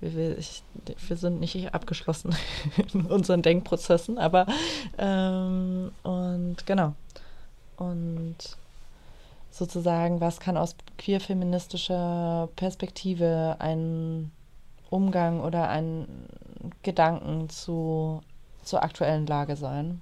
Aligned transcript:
wir, 0.00 0.36
wir, 0.36 1.16
sind 1.16 1.40
nicht 1.40 1.74
abgeschlossen 1.74 2.34
in 2.92 3.06
unseren 3.06 3.42
Denkprozessen, 3.42 4.18
aber 4.18 4.46
ähm, 4.98 5.90
und 6.02 6.66
genau. 6.66 6.94
Und 7.76 8.36
sozusagen, 9.50 10.20
was 10.20 10.40
kann 10.40 10.56
aus 10.56 10.76
queerfeministischer 10.98 12.48
Perspektive 12.56 13.56
ein 13.58 14.30
Umgang 14.90 15.40
oder 15.40 15.68
ein 15.68 16.06
Gedanken 16.82 17.48
zu, 17.48 18.22
zur 18.62 18.82
aktuellen 18.82 19.26
Lage 19.26 19.56
sein? 19.56 20.00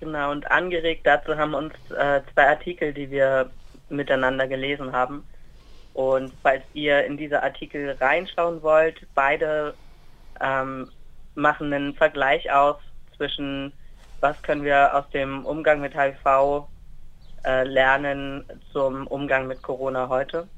Genau, 0.00 0.30
und 0.30 0.50
angeregt 0.50 1.06
dazu 1.06 1.36
haben 1.36 1.52
uns 1.52 1.74
äh, 1.90 2.22
zwei 2.32 2.48
Artikel, 2.48 2.94
die 2.94 3.10
wir 3.10 3.50
miteinander 3.90 4.48
gelesen 4.48 4.92
haben. 4.92 5.24
Und 5.94 6.32
falls 6.42 6.62
ihr 6.72 7.04
in 7.04 7.16
diese 7.16 7.42
Artikel 7.42 7.96
reinschauen 8.00 8.62
wollt, 8.62 9.06
beide 9.14 9.74
ähm, 10.40 10.90
machen 11.34 11.72
einen 11.72 11.94
Vergleich 11.94 12.50
aus 12.52 12.76
zwischen, 13.16 13.72
was 14.20 14.40
können 14.42 14.64
wir 14.64 14.94
aus 14.94 15.08
dem 15.10 15.44
Umgang 15.44 15.80
mit 15.80 15.94
HIV 15.94 16.66
äh, 17.44 17.64
lernen 17.64 18.44
zum 18.72 19.06
Umgang 19.06 19.46
mit 19.46 19.62
Corona 19.62 20.08
heute. 20.08 20.48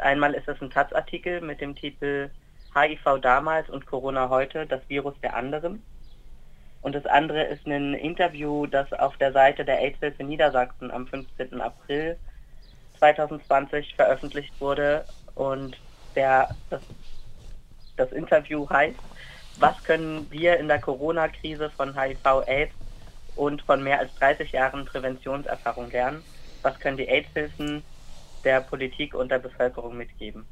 Einmal 0.00 0.34
ist 0.34 0.48
es 0.48 0.60
ein 0.60 0.70
Taz-Artikel 0.70 1.40
mit 1.40 1.60
dem 1.60 1.76
Titel 1.76 2.30
HIV 2.74 3.20
damals 3.20 3.68
und 3.68 3.86
Corona 3.86 4.28
heute, 4.30 4.66
das 4.66 4.80
Virus 4.88 5.14
der 5.22 5.36
anderen. 5.36 5.82
Und 6.80 6.94
das 6.94 7.06
andere 7.06 7.44
ist 7.44 7.66
ein 7.66 7.94
Interview, 7.94 8.66
das 8.66 8.92
auf 8.92 9.16
der 9.18 9.32
Seite 9.32 9.64
der 9.64 9.78
AIDS-Hilfe 9.80 10.24
Niedersachsen 10.24 10.90
am 10.90 11.06
15. 11.06 11.60
April 11.60 12.18
2020 13.02 13.96
veröffentlicht 13.96 14.52
wurde 14.60 15.04
und 15.34 15.76
der, 16.14 16.54
das, 16.70 16.82
das 17.96 18.12
Interview 18.12 18.68
heißt, 18.70 18.98
was 19.58 19.82
können 19.82 20.30
wir 20.30 20.56
in 20.58 20.68
der 20.68 20.80
Corona-Krise 20.80 21.68
von 21.70 21.98
HIV-Aids 22.00 22.72
und 23.34 23.60
von 23.62 23.82
mehr 23.82 23.98
als 23.98 24.14
30 24.20 24.52
Jahren 24.52 24.84
Präventionserfahrung 24.84 25.90
lernen? 25.90 26.22
Was 26.62 26.78
können 26.78 26.96
die 26.96 27.08
AIDS-Hilfen 27.08 27.82
der 28.44 28.60
Politik 28.60 29.14
und 29.14 29.30
der 29.30 29.40
Bevölkerung 29.40 29.96
mitgeben? 29.96 30.46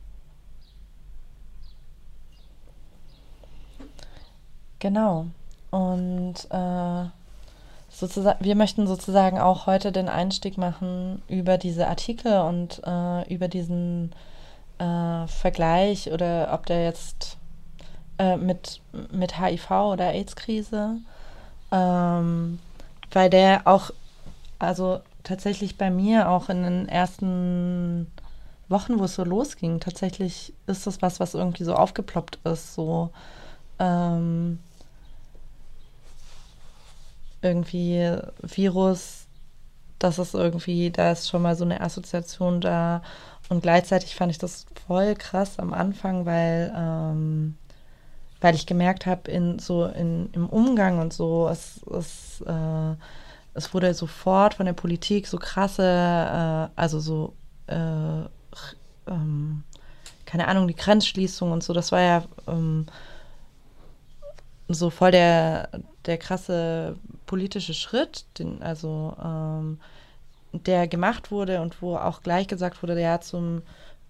Genau. 4.81 5.27
Und 5.71 6.49
äh, 6.51 7.05
sozusagen, 8.01 8.45
wir 8.45 8.57
möchten 8.57 8.87
sozusagen 8.87 9.39
auch 9.39 9.67
heute 9.67 9.93
den 9.93 10.09
Einstieg 10.09 10.59
machen 10.59 11.23
über 11.29 11.59
diese 11.59 11.87
Artikel 11.87 12.41
und 12.41 12.83
äh, 12.85 13.33
über 13.33 13.49
diesen 13.49 14.13
äh, 14.79 15.27
Vergleich 15.27 16.11
oder 16.11 16.51
ob 16.53 16.67
der 16.67 16.85
jetzt 16.85 17.37
äh, 18.19 18.37
mit, 18.37 18.81
mit 19.13 19.39
HIV 19.39 19.71
oder 19.71 20.13
AIDS-Krise, 20.13 20.97
ähm, 21.71 22.59
weil 23.13 23.31
der 23.31 23.63
auch, 23.67 23.91
also 24.59 25.01
tatsächlich 25.23 25.79
bei 25.79 25.91
mir 25.91 26.29
auch 26.29 26.49
in 26.49 26.63
den 26.63 26.89
ersten 26.89 28.11
Wochen, 28.69 28.99
wo 28.99 29.05
es 29.05 29.15
so 29.15 29.25
losging, 29.25 29.81
tatsächlich 29.81 30.55
ist 30.67 30.87
das 30.87 31.03
was, 31.03 31.21
was 31.21 31.35
irgendwie 31.35 31.65
so 31.65 31.75
aufgeploppt 31.75 32.39
ist, 32.45 32.75
so 32.75 33.11
ähm, 33.79 34.59
irgendwie 37.43 38.17
Virus, 38.43 39.27
das 39.99 40.19
ist 40.19 40.35
irgendwie, 40.35 40.91
da 40.91 41.13
ist 41.13 41.29
schon 41.29 41.43
mal 41.43 41.57
so 41.57 41.65
eine 41.65 41.81
Assoziation 41.81 42.61
da. 42.61 43.03
Und 43.49 43.63
gleichzeitig 43.63 44.15
fand 44.15 44.31
ich 44.31 44.39
das 44.39 44.67
voll 44.87 45.15
krass 45.15 45.59
am 45.59 45.75
Anfang, 45.75 46.25
weil, 46.25 46.73
ähm, 46.77 47.57
weil 48.41 48.55
ich 48.55 48.67
gemerkt 48.67 49.07
habe, 49.07 49.31
in 49.31 49.59
so 49.59 49.87
in, 49.87 50.31
im 50.33 50.49
Umgang 50.49 51.01
und 51.01 51.13
so, 51.13 51.49
es, 51.49 51.81
es, 51.87 52.41
äh, 52.47 52.95
es 53.55 53.75
wurde 53.75 53.93
sofort 53.93 54.55
von 54.55 54.67
der 54.67 54.73
Politik 54.73 55.27
so 55.27 55.37
krasse, 55.39 55.83
äh, 55.83 56.81
also 56.81 57.01
so, 57.01 57.35
äh, 57.67 58.23
ähm, 59.07 59.65
keine 60.27 60.47
Ahnung, 60.47 60.69
die 60.69 60.77
Grenzschließung 60.77 61.51
und 61.51 61.63
so, 61.63 61.73
das 61.73 61.93
war 61.93 62.01
ja 62.01 62.25
ähm, 62.47 62.87
so 64.69 64.91
voll 64.91 65.11
der, 65.11 65.69
der 66.07 66.19
krasse 66.19 66.97
politische 67.27 67.75
Schritt, 67.75 68.25
den, 68.39 68.63
also 68.63 69.15
ähm, 69.23 69.79
der 70.53 70.89
gemacht 70.89 71.31
wurde 71.31 71.61
und 71.61 71.81
wo 71.83 71.97
auch 71.97 72.23
gleich 72.23 72.49
gesagt 72.49 72.83
wurde, 72.83 73.01
ja, 73.01 73.21
zum, 73.21 73.63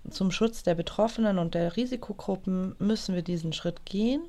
zum 0.08 0.30
Schutz 0.30 0.62
der 0.62 0.74
Betroffenen 0.74 1.38
und 1.38 1.54
der 1.54 1.76
Risikogruppen 1.76 2.74
müssen 2.78 3.14
wir 3.14 3.22
diesen 3.22 3.52
Schritt 3.52 3.84
gehen. 3.84 4.22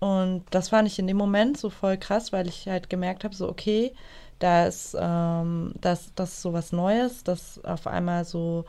Und 0.00 0.44
das 0.50 0.70
fand 0.70 0.88
ich 0.88 0.98
in 0.98 1.06
dem 1.06 1.16
Moment 1.16 1.58
so 1.58 1.70
voll 1.70 1.96
krass, 1.96 2.32
weil 2.32 2.48
ich 2.48 2.66
halt 2.66 2.90
gemerkt 2.90 3.22
habe, 3.22 3.36
so 3.36 3.48
okay, 3.48 3.92
da 4.40 4.66
ist 4.66 4.96
ähm, 4.98 5.74
das, 5.80 6.12
das 6.16 6.32
ist 6.32 6.42
so 6.42 6.52
was 6.52 6.72
Neues, 6.72 7.22
dass 7.22 7.64
auf 7.64 7.86
einmal 7.86 8.24
so 8.24 8.64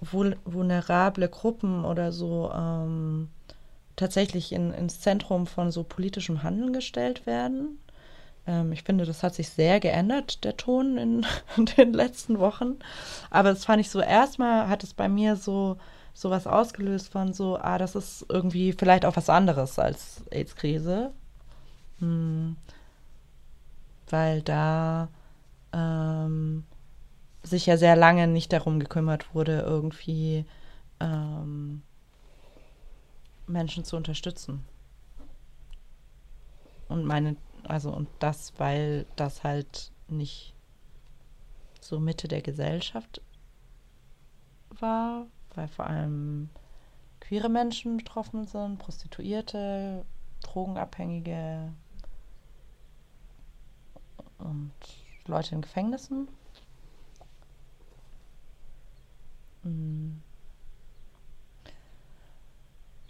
vulnerable 0.00 1.28
Gruppen 1.28 1.84
oder 1.84 2.12
so 2.12 2.52
ähm, 2.54 3.30
tatsächlich 3.98 4.52
in, 4.52 4.72
ins 4.72 5.00
Zentrum 5.00 5.46
von 5.46 5.70
so 5.70 5.84
politischem 5.84 6.42
Handeln 6.42 6.72
gestellt 6.72 7.26
werden. 7.26 7.78
Ähm, 8.46 8.72
ich 8.72 8.82
finde, 8.82 9.04
das 9.04 9.22
hat 9.22 9.34
sich 9.34 9.50
sehr 9.50 9.80
geändert, 9.80 10.44
der 10.44 10.56
Ton 10.56 10.96
in, 10.96 11.26
in 11.56 11.66
den 11.76 11.92
letzten 11.92 12.38
Wochen. 12.38 12.78
Aber 13.30 13.50
das 13.50 13.66
fand 13.66 13.80
ich 13.80 13.90
so, 13.90 14.00
erstmal 14.00 14.68
hat 14.68 14.82
es 14.84 14.94
bei 14.94 15.08
mir 15.08 15.36
so 15.36 15.76
sowas 16.14 16.48
ausgelöst 16.48 17.12
von 17.12 17.32
so, 17.32 17.58
ah, 17.58 17.78
das 17.78 17.94
ist 17.94 18.26
irgendwie 18.28 18.72
vielleicht 18.72 19.04
auch 19.04 19.16
was 19.16 19.30
anderes 19.30 19.78
als 19.78 20.24
AIDS-Krise. 20.30 21.12
Hm. 22.00 22.56
Weil 24.10 24.42
da 24.42 25.08
ähm, 25.72 26.64
sich 27.42 27.66
ja 27.66 27.76
sehr 27.76 27.94
lange 27.94 28.26
nicht 28.26 28.52
darum 28.52 28.80
gekümmert 28.80 29.34
wurde, 29.34 29.60
irgendwie 29.60 30.44
ähm, 31.00 31.82
Menschen 33.48 33.84
zu 33.84 33.96
unterstützen. 33.96 34.64
Und 36.88 37.04
meine, 37.04 37.36
also 37.64 37.90
und 37.90 38.08
das, 38.18 38.52
weil 38.58 39.06
das 39.16 39.44
halt 39.44 39.92
nicht 40.08 40.54
so 41.80 42.00
Mitte 42.00 42.28
der 42.28 42.42
Gesellschaft 42.42 43.20
war, 44.70 45.26
weil 45.54 45.68
vor 45.68 45.86
allem 45.86 46.50
queere 47.20 47.48
Menschen 47.48 47.98
betroffen 47.98 48.46
sind, 48.46 48.78
Prostituierte, 48.78 50.04
Drogenabhängige 50.42 51.72
und 54.38 54.72
Leute 55.26 55.54
in 55.54 55.62
Gefängnissen. 55.62 56.28
Mhm. 59.62 60.22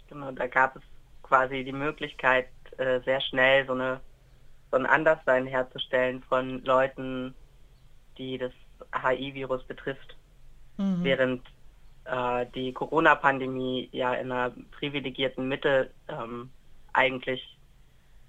Genau, 0.09 0.31
da 0.31 0.47
gab 0.47 0.75
es 0.75 0.81
quasi 1.21 1.63
die 1.63 1.71
Möglichkeit, 1.71 2.47
äh, 2.77 2.99
sehr 3.01 3.21
schnell 3.21 3.65
so, 3.67 3.73
eine, 3.73 4.01
so 4.71 4.77
ein 4.77 4.87
Anderssein 4.87 5.45
herzustellen 5.45 6.23
von 6.23 6.63
Leuten, 6.63 7.35
die 8.17 8.37
das 8.39 8.51
HIV-Virus 8.93 9.63
betrifft. 9.65 10.15
Mhm. 10.77 11.03
Während 11.03 11.47
äh, 12.05 12.45
die 12.55 12.73
Corona-Pandemie 12.73 13.89
ja 13.91 14.13
in 14.15 14.31
einer 14.31 14.51
privilegierten 14.71 15.47
Mitte 15.47 15.91
ähm, 16.07 16.49
eigentlich 16.93 17.57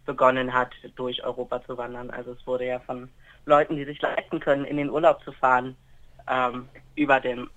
begonnen 0.05 0.53
hat, 0.53 0.73
durch 0.97 1.25
Europa 1.25 1.65
zu 1.65 1.79
wandern. 1.79 2.11
Also 2.11 2.33
es 2.33 2.47
wurde 2.47 2.67
ja 2.67 2.81
von 2.81 3.09
Leuten, 3.47 3.77
die 3.77 3.85
sich 3.87 4.03
leisten 4.03 4.39
können, 4.41 4.67
in 4.67 4.77
den 4.77 4.91
Urlaub 4.91 5.23
zu 5.25 5.33
fahren, 5.33 5.77
ähm, 6.29 6.69
über 6.95 7.21
den, 7.21 7.49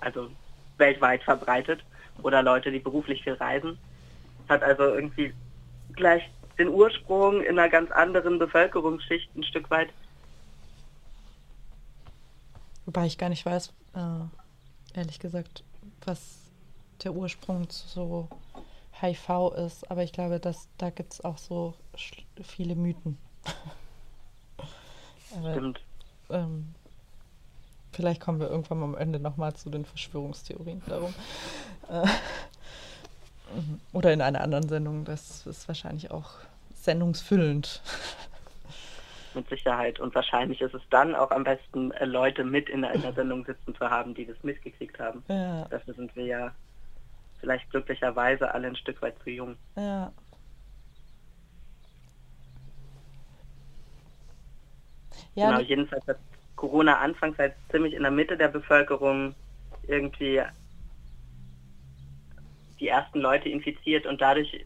also 0.00 0.30
weltweit 0.76 1.22
verbreitet 1.22 1.82
oder 2.22 2.42
Leute, 2.42 2.70
die 2.70 2.78
beruflich 2.78 3.22
viel 3.22 3.34
reisen. 3.34 3.78
Hat 4.48 4.62
also 4.62 4.82
irgendwie 4.84 5.34
gleich 5.94 6.22
den 6.58 6.68
Ursprung 6.68 7.42
in 7.42 7.58
einer 7.58 7.68
ganz 7.68 7.90
anderen 7.90 8.38
Bevölkerungsschicht 8.38 9.34
ein 9.36 9.44
Stück 9.44 9.70
weit. 9.70 9.88
Wobei 12.86 13.06
ich 13.06 13.18
gar 13.18 13.28
nicht 13.28 13.44
weiß, 13.44 13.72
äh, 13.94 14.98
ehrlich 14.98 15.18
gesagt, 15.18 15.64
was 16.04 16.38
der 17.02 17.12
Ursprung 17.12 17.68
zu 17.68 17.88
so 17.88 18.28
HIV 19.00 19.52
ist. 19.56 19.90
Aber 19.90 20.02
ich 20.02 20.12
glaube, 20.12 20.40
dass 20.40 20.68
da 20.78 20.90
gibt 20.90 21.14
es 21.14 21.24
auch 21.24 21.38
so 21.38 21.74
viele 22.42 22.74
Mythen. 22.76 23.18
Aber, 25.36 25.52
Stimmt. 25.52 25.80
Ähm, 26.30 26.74
vielleicht 27.92 28.20
kommen 28.20 28.40
wir 28.40 28.48
irgendwann 28.48 28.82
am 28.82 28.96
Ende 28.96 29.18
nochmal 29.18 29.54
zu 29.54 29.70
den 29.70 29.84
Verschwörungstheorien 29.84 30.82
darum. 30.86 31.14
Äh, 31.90 32.06
oder 33.92 34.12
in 34.12 34.20
einer 34.20 34.40
anderen 34.40 34.68
Sendung. 34.68 35.04
Das 35.04 35.46
ist 35.46 35.68
wahrscheinlich 35.68 36.10
auch 36.10 36.32
sendungsfüllend. 36.74 37.82
Mit 39.34 39.48
Sicherheit. 39.50 40.00
Und 40.00 40.14
wahrscheinlich 40.14 40.62
ist 40.62 40.74
es 40.74 40.82
dann 40.88 41.14
auch 41.14 41.30
am 41.30 41.44
besten, 41.44 41.90
äh, 41.92 42.06
Leute 42.06 42.42
mit 42.42 42.70
in 42.70 42.84
einer 42.84 43.12
Sendung 43.14 43.44
sitzen 43.44 43.74
zu 43.74 43.90
haben, 43.90 44.14
die 44.14 44.24
das 44.24 44.42
mitgekriegt 44.42 44.98
haben. 44.98 45.22
Ja. 45.28 45.66
Dafür 45.68 45.92
sind 45.92 46.16
wir 46.16 46.24
ja 46.24 46.52
vielleicht 47.40 47.70
glücklicherweise 47.70 48.52
alle 48.52 48.68
ein 48.68 48.76
Stück 48.76 49.02
weit 49.02 49.14
zu 49.22 49.30
jung. 49.30 49.56
Ja. 49.76 50.10
Ja, 55.34 55.50
genau, 55.50 55.60
jedenfalls 55.60 56.06
hat 56.06 56.18
Corona 56.56 56.98
anfangs 56.98 57.36
halt 57.38 57.54
ziemlich 57.70 57.92
in 57.92 58.02
der 58.02 58.10
Mitte 58.10 58.38
der 58.38 58.48
Bevölkerung 58.48 59.34
irgendwie 59.86 60.42
die 62.80 62.88
ersten 62.88 63.20
Leute 63.20 63.48
infiziert 63.48 64.06
und 64.06 64.20
dadurch 64.20 64.64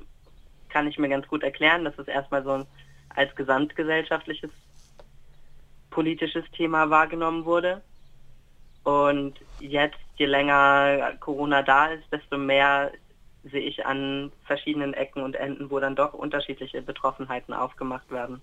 kann 0.68 0.86
ich 0.86 0.98
mir 0.98 1.08
ganz 1.08 1.26
gut 1.26 1.42
erklären, 1.42 1.84
dass 1.84 1.98
es 1.98 2.08
erstmal 2.08 2.44
so 2.44 2.66
als 3.14 3.34
gesamtgesellschaftliches 3.34 4.50
politisches 5.90 6.44
Thema 6.52 6.88
wahrgenommen 6.90 7.44
wurde. 7.44 7.82
Und 8.84 9.34
jetzt, 9.58 9.98
je 10.16 10.26
länger 10.26 11.12
Corona 11.20 11.62
da 11.62 11.86
ist, 11.86 12.04
desto 12.12 12.38
mehr 12.38 12.92
sehe 13.44 13.62
ich 13.62 13.84
an 13.84 14.32
verschiedenen 14.44 14.94
Ecken 14.94 15.22
und 15.22 15.34
Enden, 15.34 15.70
wo 15.70 15.80
dann 15.80 15.96
doch 15.96 16.12
unterschiedliche 16.12 16.82
Betroffenheiten 16.82 17.54
aufgemacht 17.54 18.10
werden 18.10 18.40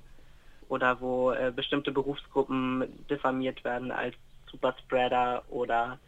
oder 0.69 0.99
wo 0.99 1.31
äh, 1.31 1.51
bestimmte 1.55 1.91
Berufsgruppen 1.91 3.05
diffamiert 3.09 3.63
werden 3.63 3.91
als 3.91 4.15
Superspreader 4.51 5.43
oder 5.49 5.99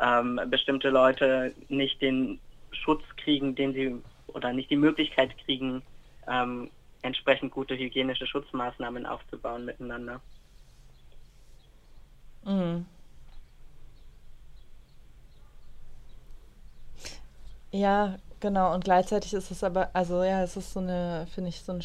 ähm, 0.00 0.40
bestimmte 0.46 0.90
Leute 0.90 1.54
nicht 1.68 2.00
den 2.02 2.40
Schutz 2.72 3.02
kriegen, 3.16 3.54
den 3.54 3.72
sie 3.72 4.02
oder 4.28 4.52
nicht 4.52 4.70
die 4.70 4.76
Möglichkeit 4.76 5.36
kriegen, 5.44 5.82
ähm, 6.26 6.70
entsprechend 7.02 7.52
gute 7.52 7.76
hygienische 7.76 8.26
Schutzmaßnahmen 8.26 9.06
aufzubauen 9.06 9.64
miteinander. 9.64 10.20
Mhm. 12.44 12.86
Ja, 17.70 18.18
genau. 18.40 18.74
Und 18.74 18.84
gleichzeitig 18.84 19.34
ist 19.34 19.50
es 19.50 19.62
aber, 19.62 19.90
also 19.94 20.22
ja, 20.22 20.42
es 20.42 20.56
ist 20.56 20.72
so 20.72 20.80
eine, 20.80 21.26
finde 21.32 21.50
ich, 21.50 21.60
so 21.60 21.72
eine, 21.72 21.82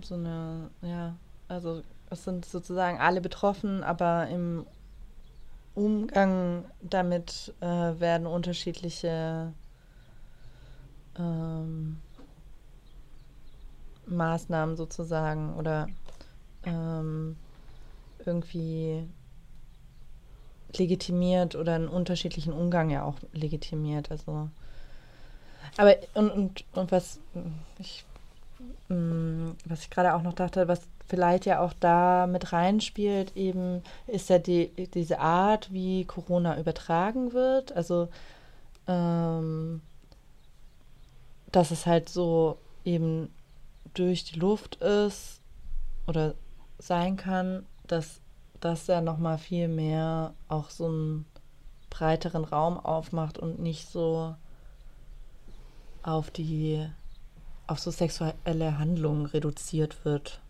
so 0.00 0.14
eine, 0.14 0.70
ja, 0.82 1.16
also 1.48 1.82
es 2.10 2.24
sind 2.24 2.44
sozusagen 2.44 2.98
alle 3.00 3.20
betroffen, 3.20 3.82
aber 3.82 4.28
im 4.28 4.66
Umgang 5.74 6.64
damit 6.80 7.52
äh, 7.60 7.66
werden 7.66 8.26
unterschiedliche 8.26 9.52
ähm, 11.18 11.98
Maßnahmen 14.06 14.76
sozusagen 14.76 15.54
oder 15.54 15.88
ähm, 16.64 17.36
irgendwie 18.24 19.06
legitimiert 20.76 21.54
oder 21.54 21.74
einen 21.74 21.88
unterschiedlichen 21.88 22.52
Umgang 22.52 22.90
ja 22.90 23.04
auch 23.04 23.16
legitimiert. 23.32 24.10
Also 24.10 24.48
aber 25.76 25.96
und, 26.14 26.30
und, 26.30 26.64
und 26.72 26.92
was 26.92 27.20
ich 27.78 28.04
mm, 28.88 29.50
was 29.66 29.82
ich 29.82 29.90
gerade 29.90 30.14
auch 30.14 30.22
noch 30.22 30.34
dachte, 30.34 30.68
was 30.68 30.80
vielleicht 31.06 31.46
ja 31.46 31.60
auch 31.60 31.72
da 31.80 32.26
mit 32.26 32.52
reinspielt, 32.52 33.36
eben 33.36 33.82
ist 34.06 34.30
ja 34.30 34.38
die, 34.38 34.70
diese 34.94 35.20
Art, 35.20 35.72
wie 35.72 36.04
Corona 36.04 36.58
übertragen 36.58 37.32
wird. 37.32 37.72
Also 37.72 38.08
ähm, 38.88 39.82
dass 41.54 41.70
es 41.70 41.86
halt 41.86 42.08
so 42.08 42.58
eben 42.84 43.32
durch 43.94 44.24
die 44.24 44.40
Luft 44.40 44.76
ist 44.76 45.40
oder 46.08 46.34
sein 46.78 47.16
kann, 47.16 47.64
dass 47.86 48.20
das 48.58 48.88
ja 48.88 49.00
nochmal 49.00 49.38
viel 49.38 49.68
mehr 49.68 50.34
auch 50.48 50.70
so 50.70 50.86
einen 50.86 51.26
breiteren 51.90 52.44
Raum 52.44 52.78
aufmacht 52.78 53.38
und 53.38 53.60
nicht 53.60 53.88
so 53.88 54.34
auf 56.02 56.30
die 56.32 56.88
auf 57.68 57.78
so 57.78 57.90
sexuelle 57.90 58.78
Handlungen 58.78 59.26
reduziert 59.26 60.04
wird. 60.04 60.40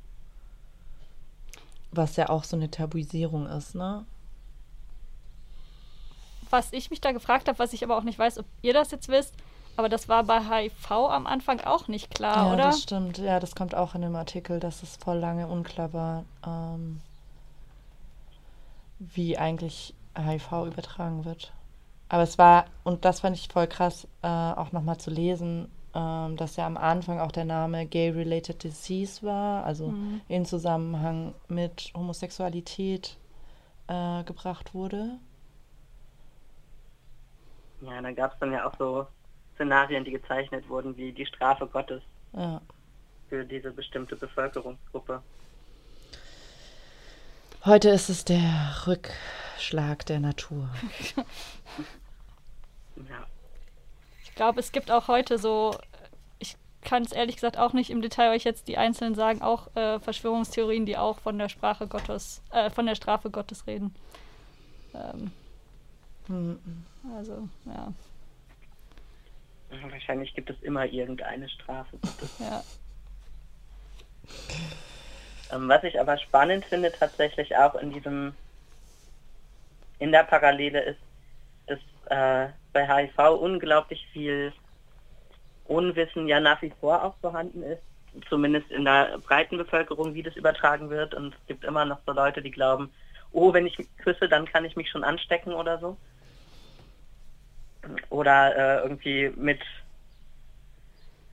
Was 1.93 2.17
ja 2.17 2.31
auch 2.31 2.45
so 2.45 2.57
eine 2.57 2.71
Tabuisierung 2.71 3.47
ist, 3.47 3.75
ne? 3.75 4.07
Was 6.51 6.73
ich 6.73 6.91
mich 6.91 7.01
da 7.01 7.13
gefragt 7.13 7.47
habe, 7.47 7.59
was 7.59 7.73
ich 7.73 7.85
aber 7.85 7.99
auch 7.99 8.03
nicht 8.03 8.19
weiß, 8.19 8.39
ob 8.39 8.47
ihr 8.63 8.73
das 8.73 8.91
jetzt 8.91 9.09
wisst, 9.09 9.35
aber 9.77 9.89
das 9.89 10.09
war 10.09 10.25
bei 10.25 10.41
HIV 10.41 10.91
am 10.91 11.27
Anfang 11.27 11.61
auch 11.61 11.89
nicht 11.89 12.15
klar, 12.15 12.37
ja, 12.37 12.53
oder? 12.53 12.65
Ja, 12.65 12.71
das 12.71 12.83
stimmt. 12.83 13.19
Ja, 13.19 13.41
das 13.41 13.55
kommt 13.55 13.75
auch 13.75 13.95
in 13.95 14.03
dem 14.03 14.17
Artikel, 14.17 14.61
dass 14.61 14.83
es 14.83 14.97
voll 14.97 15.19
lange 15.19 15.47
unklar 15.47 15.93
war, 15.93 16.25
ähm, 16.47 17.01
wie 18.99 19.37
eigentlich 19.37 19.95
HIV 20.17 20.67
übertragen 20.67 21.25
wird. 21.25 21.53
Aber 22.09 22.23
es 22.23 22.39
war, 22.39 22.67
und 22.85 23.05
das 23.05 23.21
fand 23.21 23.37
ich 23.37 23.49
voll 23.49 23.67
krass, 23.67 24.07
äh, 24.23 24.29
auch 24.29 24.73
nochmal 24.73 24.99
zu 24.99 25.11
lesen, 25.11 25.69
ähm, 25.95 26.37
dass 26.37 26.57
ja 26.57 26.67
am 26.67 26.77
Anfang 26.77 27.21
auch 27.21 27.33
der 27.33 27.45
Name 27.45 27.87
Gay-Related 27.87 28.63
Disease 28.63 29.23
war, 29.23 29.65
also 29.65 29.89
mhm. 29.89 30.21
in 30.29 30.45
Zusammenhang 30.45 31.35
mit 31.49 31.93
Homosexualität 31.97 33.17
äh, 33.89 34.23
gebracht 34.25 34.75
wurde. 34.75 35.19
Ja, 37.81 38.01
da 38.01 38.13
gab 38.13 38.33
es 38.33 38.39
dann 38.39 38.53
ja 38.53 38.67
auch 38.67 38.75
so 38.79 39.07
Szenarien, 39.55 40.05
die 40.05 40.11
gezeichnet 40.11 40.69
wurden, 40.69 40.97
wie 40.97 41.13
die 41.13 41.27
Strafe 41.27 41.67
Gottes 41.67 42.03
ja. 42.33 42.61
für 43.29 43.45
diese 43.45 43.71
bestimmte 43.71 44.17
Bevölkerungsgruppe. 44.17 45.23
Heute 47.65 47.89
ist 47.89 48.11
es 48.11 48.25
der 48.25 48.75
Rückschlag 48.87 50.05
der 50.07 50.21
Natur. 50.21 50.69
ja. 52.97 53.27
Ich 54.23 54.35
glaube, 54.35 54.61
es 54.61 54.71
gibt 54.73 54.91
auch 54.91 55.09
heute 55.09 55.39
so, 55.39 55.79
ich 56.39 56.57
kann 56.83 57.05
es 57.05 57.13
ehrlich 57.13 57.37
gesagt 57.37 57.57
auch 57.57 57.73
nicht 57.73 57.89
im 57.89 58.03
Detail 58.03 58.35
euch 58.35 58.45
jetzt 58.45 58.69
die 58.69 58.77
einzelnen 58.77 59.15
sagen, 59.15 59.41
auch 59.41 59.75
äh, 59.77 59.99
Verschwörungstheorien, 59.99 60.85
die 60.85 60.99
auch 60.99 61.21
von 61.21 61.39
der 61.39 61.49
Sprache 61.49 61.87
Gottes, 61.87 62.43
äh, 62.51 62.69
von 62.69 62.85
der 62.85 62.97
Strafe 62.97 63.31
Gottes 63.31 63.67
reden. 63.67 63.95
Ähm, 64.93 65.31
mhm. 66.29 66.85
Also, 67.17 67.49
ja. 67.65 67.93
Wahrscheinlich 69.71 70.35
gibt 70.35 70.51
es 70.51 70.61
immer 70.63 70.87
irgendeine 70.87 71.49
Strafe. 71.49 71.99
Ja. 72.39 72.63
Ähm, 75.53 75.69
was 75.69 75.85
ich 75.85 76.01
aber 76.01 76.19
spannend 76.19 76.65
finde 76.65 76.93
tatsächlich 76.93 77.57
auch 77.57 77.75
in 77.77 77.93
diesem, 77.93 78.35
in 79.99 80.13
der 80.13 80.25
Parallele 80.25 80.83
ist, 80.83 81.01
dass 81.67 81.79
äh, 82.07 82.53
bei 82.73 82.87
HIV 82.87 83.19
unglaublich 83.41 84.07
viel 84.13 84.53
Unwissen 85.67 86.29
ja 86.29 86.41
nach 86.41 86.61
wie 86.63 86.73
vor 86.81 87.03
auch 87.03 87.17
vorhanden 87.21 87.63
ist, 87.63 87.83
zumindest 88.29 88.71
in 88.71 88.85
der 88.85 89.19
breiten 89.19 89.57
Bevölkerung, 89.57 90.15
wie 90.15 90.23
das 90.23 90.37
übertragen 90.37 90.91
wird. 90.91 91.15
Und 91.15 91.35
es 91.35 91.47
gibt 91.47 91.65
immer 91.65 91.85
noch 91.85 91.99
so 92.07 92.13
Leute, 92.13 92.43
die 92.43 92.51
glauben, 92.51 92.93
oh, 93.33 93.53
wenn 93.53 93.67
ich 93.67 93.77
küsse, 93.99 94.29
dann 94.29 94.47
kann 94.47 94.65
ich 94.65 94.77
mich 94.77 94.91
schon 94.91 95.05
anstecken 95.05 95.53
oder 95.53 95.79
so 95.79 95.97
oder 98.11 98.57
äh, 98.57 98.83
irgendwie 98.83 99.33
mit 99.37 99.61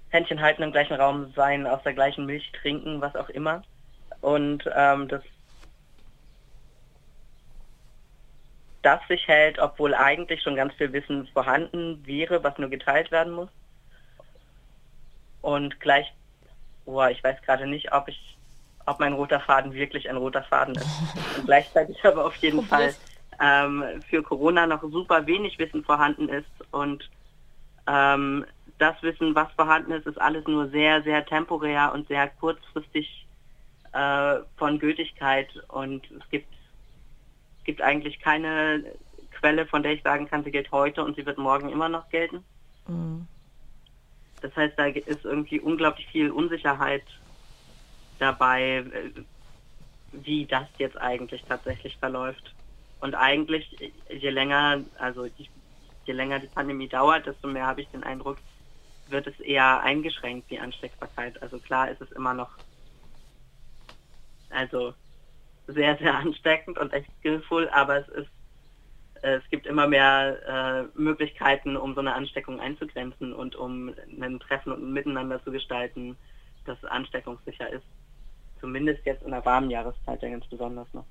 Händchen 0.09 0.41
halten 0.41 0.63
im 0.63 0.71
gleichen 0.71 0.95
Raum 0.95 1.31
sein, 1.35 1.65
aus 1.65 1.81
der 1.83 1.93
gleichen 1.93 2.25
Milch 2.25 2.51
trinken, 2.61 3.01
was 3.01 3.15
auch 3.15 3.29
immer. 3.29 3.63
Und 4.21 4.69
ähm, 4.75 5.07
das, 5.07 5.23
das 8.81 8.99
sich 9.07 9.27
hält, 9.27 9.59
obwohl 9.59 9.95
eigentlich 9.95 10.41
schon 10.43 10.55
ganz 10.55 10.73
viel 10.73 10.91
Wissen 10.93 11.27
vorhanden 11.27 12.05
wäre, 12.05 12.43
was 12.43 12.57
nur 12.57 12.69
geteilt 12.69 13.11
werden 13.11 13.33
muss. 13.33 13.49
und 15.41 15.79
gleich, 15.79 16.13
boah, 16.85 17.09
ich 17.09 17.23
weiß 17.23 17.41
gerade 17.43 17.67
nicht, 17.67 17.93
ob 17.93 18.07
ich, 18.07 18.37
ob 18.85 18.99
mein 18.99 19.13
roter 19.13 19.39
Faden 19.39 19.73
wirklich 19.73 20.09
ein 20.09 20.17
roter 20.17 20.43
Faden 20.43 20.75
ist. 20.75 20.87
Und 21.37 21.45
gleichzeitig 21.45 22.03
aber 22.03 22.25
auf 22.25 22.35
jeden 22.37 22.63
Fall 22.63 22.93
ähm, 23.41 23.83
für 24.07 24.21
Corona 24.21 24.67
noch 24.67 24.83
super 24.83 25.25
wenig 25.25 25.57
Wissen 25.57 25.83
vorhanden 25.83 26.29
ist 26.29 26.45
und 26.71 27.09
ähm, 27.87 28.45
das 28.77 29.01
Wissen, 29.01 29.35
was 29.35 29.51
vorhanden 29.53 29.91
ist, 29.91 30.07
ist 30.07 30.21
alles 30.21 30.45
nur 30.47 30.69
sehr, 30.69 31.01
sehr 31.03 31.25
temporär 31.25 31.91
und 31.93 32.07
sehr 32.07 32.27
kurzfristig 32.27 33.25
äh, 33.93 34.35
von 34.57 34.79
Gültigkeit 34.79 35.49
und 35.67 36.09
es 36.11 36.29
gibt, 36.29 36.53
gibt 37.63 37.81
eigentlich 37.81 38.19
keine 38.19 38.83
Quelle, 39.31 39.65
von 39.65 39.83
der 39.83 39.93
ich 39.93 40.03
sagen 40.03 40.27
kann, 40.27 40.43
sie 40.43 40.51
gilt 40.51 40.71
heute 40.71 41.03
und 41.03 41.15
sie 41.15 41.25
wird 41.25 41.37
morgen 41.37 41.69
immer 41.69 41.89
noch 41.89 42.09
gelten. 42.09 42.43
Mhm. 42.87 43.27
Das 44.41 44.55
heißt, 44.55 44.77
da 44.77 44.85
ist 44.85 45.25
irgendwie 45.25 45.59
unglaublich 45.59 46.07
viel 46.07 46.31
Unsicherheit 46.31 47.03
dabei, 48.19 48.77
äh, 48.77 49.11
wie 50.11 50.45
das 50.45 50.67
jetzt 50.77 50.97
eigentlich 50.97 51.43
tatsächlich 51.47 51.97
verläuft. 51.97 52.53
Und 53.01 53.15
eigentlich, 53.15 53.93
je 54.09 54.29
länger, 54.29 54.81
also 54.97 55.25
je 55.25 56.13
länger 56.13 56.39
die 56.39 56.47
Pandemie 56.47 56.87
dauert, 56.87 57.25
desto 57.25 57.47
mehr 57.47 57.65
habe 57.65 57.81
ich 57.81 57.89
den 57.89 58.03
Eindruck, 58.03 58.37
wird 59.07 59.27
es 59.27 59.39
eher 59.39 59.81
eingeschränkt, 59.81 60.49
die 60.49 60.59
Ansteckbarkeit. 60.59 61.41
Also 61.41 61.59
klar 61.59 61.89
ist 61.89 62.01
es 62.01 62.11
immer 62.11 62.33
noch 62.33 62.51
also 64.51 64.93
sehr, 65.67 65.97
sehr 65.97 66.15
ansteckend 66.15 66.77
und 66.77 66.93
echt 66.93 67.09
skillful, 67.19 67.69
aber 67.69 67.97
es 67.97 68.07
ist 68.09 68.29
es 69.23 69.43
gibt 69.51 69.67
immer 69.67 69.87
mehr 69.87 70.89
äh, 70.95 70.99
Möglichkeiten, 70.99 71.77
um 71.77 71.93
so 71.93 71.99
eine 71.99 72.15
Ansteckung 72.15 72.59
einzugrenzen 72.59 73.33
und 73.33 73.55
um 73.55 73.93
ein 74.19 74.39
Treffen 74.39 74.71
und 74.71 74.81
ein 74.83 74.93
Miteinander 74.93 75.43
zu 75.43 75.51
gestalten, 75.51 76.17
das 76.65 76.83
ansteckungssicher 76.85 77.69
ist. 77.69 77.85
Zumindest 78.59 79.05
jetzt 79.05 79.23
in 79.23 79.29
der 79.29 79.45
warmen 79.45 79.69
Jahreszeit 79.69 80.23
ja 80.23 80.29
ganz 80.29 80.47
besonders 80.47 80.91
noch. 80.93 81.05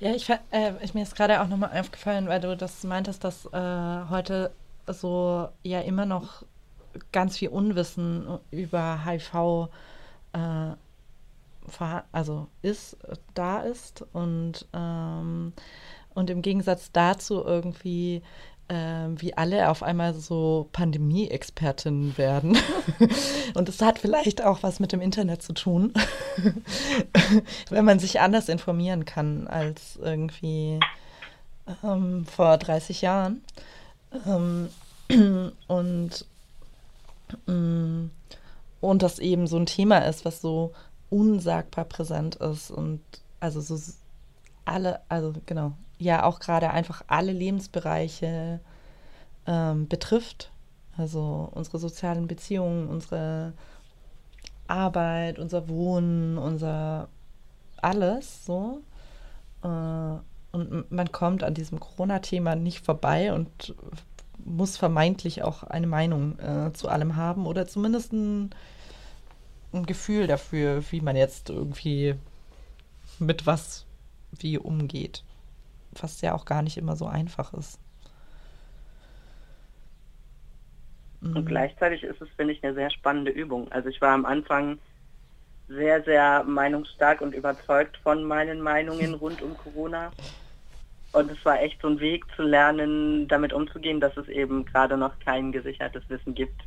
Ja, 0.00 0.12
ich, 0.14 0.28
äh, 0.28 0.72
ich 0.80 0.94
mir 0.94 1.02
ist 1.02 1.16
gerade 1.16 1.40
auch 1.40 1.48
nochmal 1.48 1.78
aufgefallen, 1.78 2.28
weil 2.28 2.40
du 2.40 2.56
das 2.56 2.82
meintest, 2.84 3.24
dass 3.24 3.46
äh, 3.46 4.10
heute 4.10 4.52
so 4.86 5.48
ja 5.62 5.80
immer 5.80 6.06
noch 6.06 6.44
ganz 7.12 7.38
viel 7.38 7.48
Unwissen 7.48 8.38
über 8.50 9.04
HIV 9.04 9.68
äh, 10.32 10.72
also 12.10 12.48
ist, 12.62 12.96
da 13.34 13.60
ist 13.60 14.04
und, 14.12 14.66
ähm, 14.72 15.52
und 16.14 16.30
im 16.30 16.42
Gegensatz 16.42 16.90
dazu 16.92 17.44
irgendwie 17.44 18.22
wie 18.68 19.36
alle 19.36 19.68
auf 19.68 19.82
einmal 19.82 20.14
so 20.14 20.68
Pandemie-Expertinnen 20.72 22.16
werden. 22.16 22.56
und 23.54 23.68
es 23.68 23.82
hat 23.82 23.98
vielleicht 23.98 24.42
auch 24.42 24.62
was 24.62 24.80
mit 24.80 24.92
dem 24.92 25.02
Internet 25.02 25.42
zu 25.42 25.52
tun, 25.52 25.92
wenn 27.68 27.84
man 27.84 27.98
sich 27.98 28.20
anders 28.20 28.48
informieren 28.48 29.04
kann 29.04 29.46
als 29.46 29.98
irgendwie 30.02 30.80
ähm, 31.84 32.24
vor 32.26 32.56
30 32.56 33.02
Jahren. 33.02 33.42
Ähm, 34.26 34.70
und, 35.68 36.24
mm, 37.46 38.04
und 38.80 39.02
das 39.02 39.18
eben 39.18 39.46
so 39.46 39.58
ein 39.58 39.66
Thema 39.66 39.98
ist, 39.98 40.24
was 40.24 40.40
so 40.40 40.72
unsagbar 41.10 41.84
präsent 41.84 42.36
ist 42.36 42.70
und 42.70 43.00
also 43.38 43.60
so 43.60 43.78
alle, 44.64 45.00
also 45.08 45.34
genau, 45.46 45.72
ja 46.02 46.24
auch 46.24 46.40
gerade 46.40 46.70
einfach 46.70 47.02
alle 47.06 47.32
Lebensbereiche 47.32 48.60
ähm, 49.46 49.88
betrifft. 49.88 50.50
Also 50.96 51.48
unsere 51.52 51.78
sozialen 51.78 52.26
Beziehungen, 52.26 52.88
unsere 52.88 53.54
Arbeit, 54.66 55.38
unser 55.38 55.68
Wohnen, 55.68 56.38
unser 56.38 57.08
alles 57.80 58.44
so. 58.44 58.82
Äh, 59.62 59.66
und 60.52 60.92
man 60.92 61.10
kommt 61.12 61.42
an 61.44 61.54
diesem 61.54 61.80
Corona-Thema 61.80 62.56
nicht 62.56 62.84
vorbei 62.84 63.32
und 63.32 63.74
muss 64.44 64.76
vermeintlich 64.76 65.42
auch 65.42 65.62
eine 65.62 65.86
Meinung 65.86 66.38
äh, 66.38 66.72
zu 66.74 66.88
allem 66.88 67.16
haben 67.16 67.46
oder 67.46 67.66
zumindest 67.66 68.12
ein 68.12 68.50
ein 69.72 69.86
Gefühl 69.86 70.26
dafür, 70.26 70.82
wie 70.90 71.00
man 71.00 71.16
jetzt 71.16 71.50
irgendwie 71.50 72.14
mit 73.18 73.46
was 73.46 73.86
wie 74.32 74.58
umgeht. 74.58 75.24
Was 76.00 76.20
ja 76.20 76.34
auch 76.34 76.44
gar 76.44 76.62
nicht 76.62 76.76
immer 76.76 76.96
so 76.96 77.06
einfach 77.06 77.52
ist. 77.52 77.78
Und 81.22 81.34
mhm. 81.34 81.46
gleichzeitig 81.46 82.02
ist 82.02 82.20
es, 82.20 82.28
finde 82.36 82.52
ich, 82.52 82.64
eine 82.64 82.74
sehr 82.74 82.90
spannende 82.90 83.30
Übung. 83.30 83.70
Also 83.70 83.88
ich 83.88 84.00
war 84.00 84.12
am 84.12 84.26
Anfang 84.26 84.78
sehr, 85.68 86.02
sehr 86.02 86.42
meinungsstark 86.44 87.20
und 87.20 87.34
überzeugt 87.34 87.96
von 87.98 88.24
meinen 88.24 88.60
Meinungen 88.60 89.14
rund 89.20 89.40
um 89.42 89.56
Corona. 89.56 90.10
Und 91.12 91.30
es 91.30 91.44
war 91.44 91.60
echt 91.60 91.80
so 91.82 91.88
ein 91.88 92.00
Weg 92.00 92.24
zu 92.34 92.42
lernen, 92.42 93.28
damit 93.28 93.52
umzugehen, 93.52 94.00
dass 94.00 94.16
es 94.16 94.28
eben 94.28 94.64
gerade 94.64 94.96
noch 94.96 95.18
kein 95.20 95.52
gesichertes 95.52 96.02
Wissen 96.08 96.34
gibt 96.34 96.62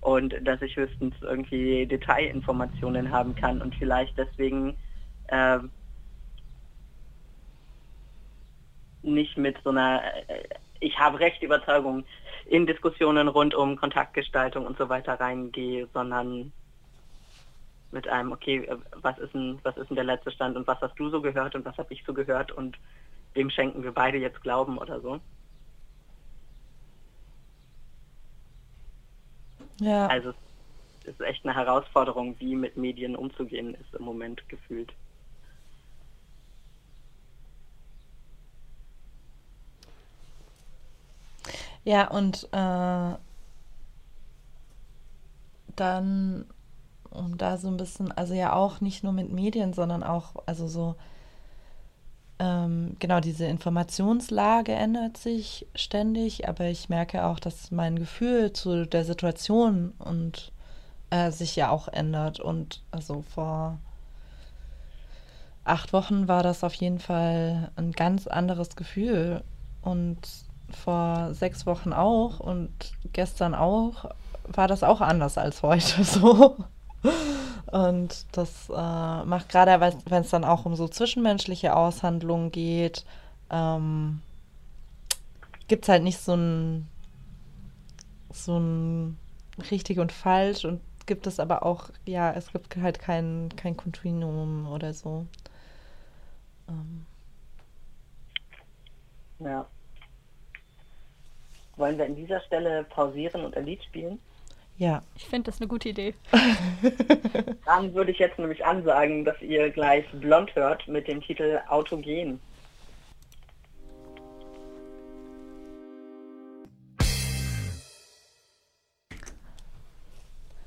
und 0.00 0.34
dass 0.44 0.62
ich 0.62 0.76
höchstens 0.76 1.14
irgendwie 1.20 1.86
Detailinformationen 1.86 3.10
haben 3.10 3.34
kann 3.34 3.60
und 3.60 3.74
vielleicht 3.74 4.16
deswegen 4.16 4.76
äh, 5.26 5.58
nicht 9.02 9.36
mit 9.38 9.56
so 9.64 9.70
einer 9.70 10.02
äh, 10.28 10.44
ich 10.80 10.98
habe 10.98 11.20
recht 11.20 11.42
Überzeugung 11.42 12.04
in 12.46 12.66
Diskussionen 12.66 13.28
rund 13.28 13.54
um 13.54 13.76
Kontaktgestaltung 13.76 14.66
und 14.66 14.78
so 14.78 14.88
weiter 14.88 15.20
reingehe, 15.20 15.88
sondern 15.92 16.52
mit 17.92 18.08
einem, 18.08 18.32
okay, 18.32 18.64
äh, 18.64 18.76
was 19.02 19.18
ist 19.18 19.34
denn, 19.34 19.58
was 19.62 19.76
ist 19.76 19.88
denn 19.88 19.96
der 19.96 20.04
letzte 20.04 20.30
Stand 20.30 20.56
und 20.56 20.66
was 20.66 20.80
hast 20.80 20.98
du 20.98 21.10
so 21.10 21.20
gehört 21.20 21.54
und 21.54 21.64
was 21.64 21.76
habe 21.76 21.92
ich 21.92 22.02
so 22.04 22.14
gehört 22.14 22.50
und 22.52 22.78
wem 23.34 23.50
schenken 23.50 23.82
wir 23.82 23.92
beide 23.92 24.18
jetzt 24.18 24.42
Glauben 24.42 24.78
oder 24.78 25.00
so. 25.00 25.20
Ja. 29.80 30.06
Also 30.08 30.30
es 31.02 31.08
ist 31.08 31.20
echt 31.20 31.44
eine 31.44 31.54
Herausforderung, 31.54 32.36
wie 32.38 32.54
mit 32.54 32.76
Medien 32.76 33.16
umzugehen 33.16 33.74
ist 33.74 33.94
im 33.94 34.04
Moment 34.04 34.46
gefühlt. 34.48 34.92
Ja, 41.84 42.08
und 42.10 42.48
äh, 42.52 43.16
dann, 45.76 46.44
um 47.10 47.38
da 47.38 47.56
so 47.58 47.68
ein 47.68 47.76
bisschen, 47.76 48.12
also 48.12 48.34
ja 48.34 48.52
auch 48.54 48.80
nicht 48.80 49.02
nur 49.02 49.12
mit 49.12 49.32
Medien, 49.32 49.72
sondern 49.72 50.02
auch, 50.02 50.34
also 50.46 50.68
so 50.68 50.96
ähm, 52.38 52.96
genau, 52.98 53.20
diese 53.20 53.44
Informationslage 53.46 54.72
ändert 54.72 55.18
sich 55.18 55.66
ständig, 55.74 56.48
aber 56.48 56.66
ich 56.66 56.88
merke 56.88 57.24
auch, 57.26 57.38
dass 57.38 57.70
mein 57.70 57.98
Gefühl 57.98 58.52
zu 58.52 58.86
der 58.86 59.04
Situation 59.04 59.92
und 59.98 60.50
äh, 61.10 61.30
sich 61.32 61.54
ja 61.56 61.70
auch 61.70 61.88
ändert. 61.88 62.40
Und 62.40 62.82
also 62.92 63.22
vor 63.34 63.78
acht 65.64 65.92
Wochen 65.92 66.28
war 66.28 66.42
das 66.42 66.64
auf 66.64 66.74
jeden 66.74 66.98
Fall 66.98 67.70
ein 67.76 67.92
ganz 67.92 68.26
anderes 68.26 68.74
Gefühl. 68.74 69.42
Und 69.82 70.18
vor 70.76 71.34
sechs 71.34 71.66
Wochen 71.66 71.92
auch 71.92 72.40
und 72.40 72.70
gestern 73.12 73.54
auch 73.54 74.06
war 74.46 74.68
das 74.68 74.82
auch 74.82 75.00
anders 75.00 75.38
als 75.38 75.62
heute 75.62 76.04
so. 76.04 76.56
Und 77.70 78.26
das 78.32 78.68
äh, 78.68 79.24
macht 79.24 79.48
gerade, 79.48 79.80
wenn 80.06 80.22
es 80.22 80.30
dann 80.30 80.44
auch 80.44 80.66
um 80.66 80.74
so 80.74 80.88
zwischenmenschliche 80.88 81.76
Aushandlungen 81.76 82.50
geht, 82.50 83.04
ähm, 83.48 84.20
gibt 85.68 85.84
es 85.84 85.88
halt 85.88 86.02
nicht 86.02 86.18
so 86.18 86.34
ein, 86.34 86.88
so 88.32 88.58
ein 88.58 89.18
richtig 89.70 90.00
und 90.00 90.10
falsch 90.10 90.64
und 90.64 90.80
gibt 91.06 91.26
es 91.26 91.40
aber 91.40 91.64
auch, 91.64 91.90
ja, 92.06 92.32
es 92.32 92.52
gibt 92.52 92.76
halt 92.76 92.98
kein, 92.98 93.50
kein 93.56 93.76
Kontinuum 93.76 94.66
oder 94.66 94.92
so. 94.94 95.26
Ähm. 96.68 97.06
Ja. 99.38 99.66
Wollen 101.80 101.96
wir 101.96 102.04
an 102.04 102.14
dieser 102.14 102.40
Stelle 102.42 102.84
pausieren 102.84 103.42
und 103.42 103.56
ein 103.56 103.64
Lied 103.64 103.82
spielen? 103.82 104.18
Ja. 104.76 105.02
Ich 105.16 105.24
finde 105.24 105.50
das 105.50 105.62
eine 105.62 105.68
gute 105.68 105.88
Idee. 105.88 106.14
Dann 107.64 107.94
würde 107.94 108.10
ich 108.10 108.18
jetzt 108.18 108.38
nämlich 108.38 108.62
ansagen, 108.64 109.24
dass 109.24 109.40
ihr 109.40 109.70
gleich 109.70 110.04
Blond 110.12 110.54
hört 110.54 110.86
mit 110.88 111.08
dem 111.08 111.22
Titel 111.22 111.58
Autogen. 111.68 112.38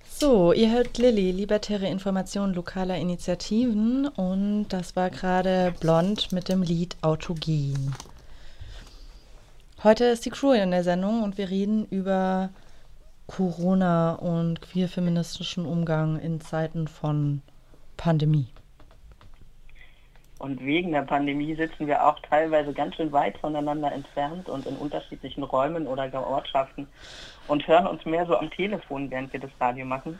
So, 0.03 0.51
ihr 0.51 0.71
hört 0.71 0.97
Lilly, 0.97 1.31
libertäre 1.31 1.87
Information 1.87 2.55
lokaler 2.55 2.97
Initiativen 2.97 4.07
und 4.07 4.69
das 4.69 4.95
war 4.95 5.11
gerade 5.11 5.75
Blond 5.79 6.31
mit 6.31 6.49
dem 6.49 6.63
Lied 6.63 6.95
Autogen. 7.03 7.93
Heute 9.83 10.05
ist 10.05 10.25
die 10.25 10.29
Crew 10.29 10.53
in 10.53 10.71
der 10.71 10.85
Sendung 10.85 11.23
und 11.23 11.37
wir 11.37 11.49
reden 11.49 11.85
über 11.91 12.51
Corona 13.27 14.13
und 14.13 14.61
queerfeministischen 14.61 15.65
Umgang 15.65 16.17
in 16.21 16.39
Zeiten 16.39 16.87
von 16.87 17.41
Pandemie. 17.97 18.47
Und 20.39 20.63
wegen 20.63 20.93
der 20.93 21.01
Pandemie 21.01 21.53
sitzen 21.55 21.85
wir 21.87 22.07
auch 22.07 22.17
teilweise 22.21 22.71
ganz 22.71 22.95
schön 22.95 23.11
weit 23.11 23.37
voneinander 23.39 23.91
entfernt 23.91 24.47
und 24.47 24.65
in 24.65 24.77
unterschiedlichen 24.77 25.43
Räumen 25.43 25.85
oder 25.85 26.09
Ortschaften 26.25 26.87
und 27.49 27.67
hören 27.67 27.87
uns 27.87 28.05
mehr 28.05 28.25
so 28.25 28.37
am 28.37 28.49
Telefon, 28.51 29.11
während 29.11 29.33
wir 29.33 29.41
das 29.41 29.51
Radio 29.59 29.85
machen. 29.85 30.17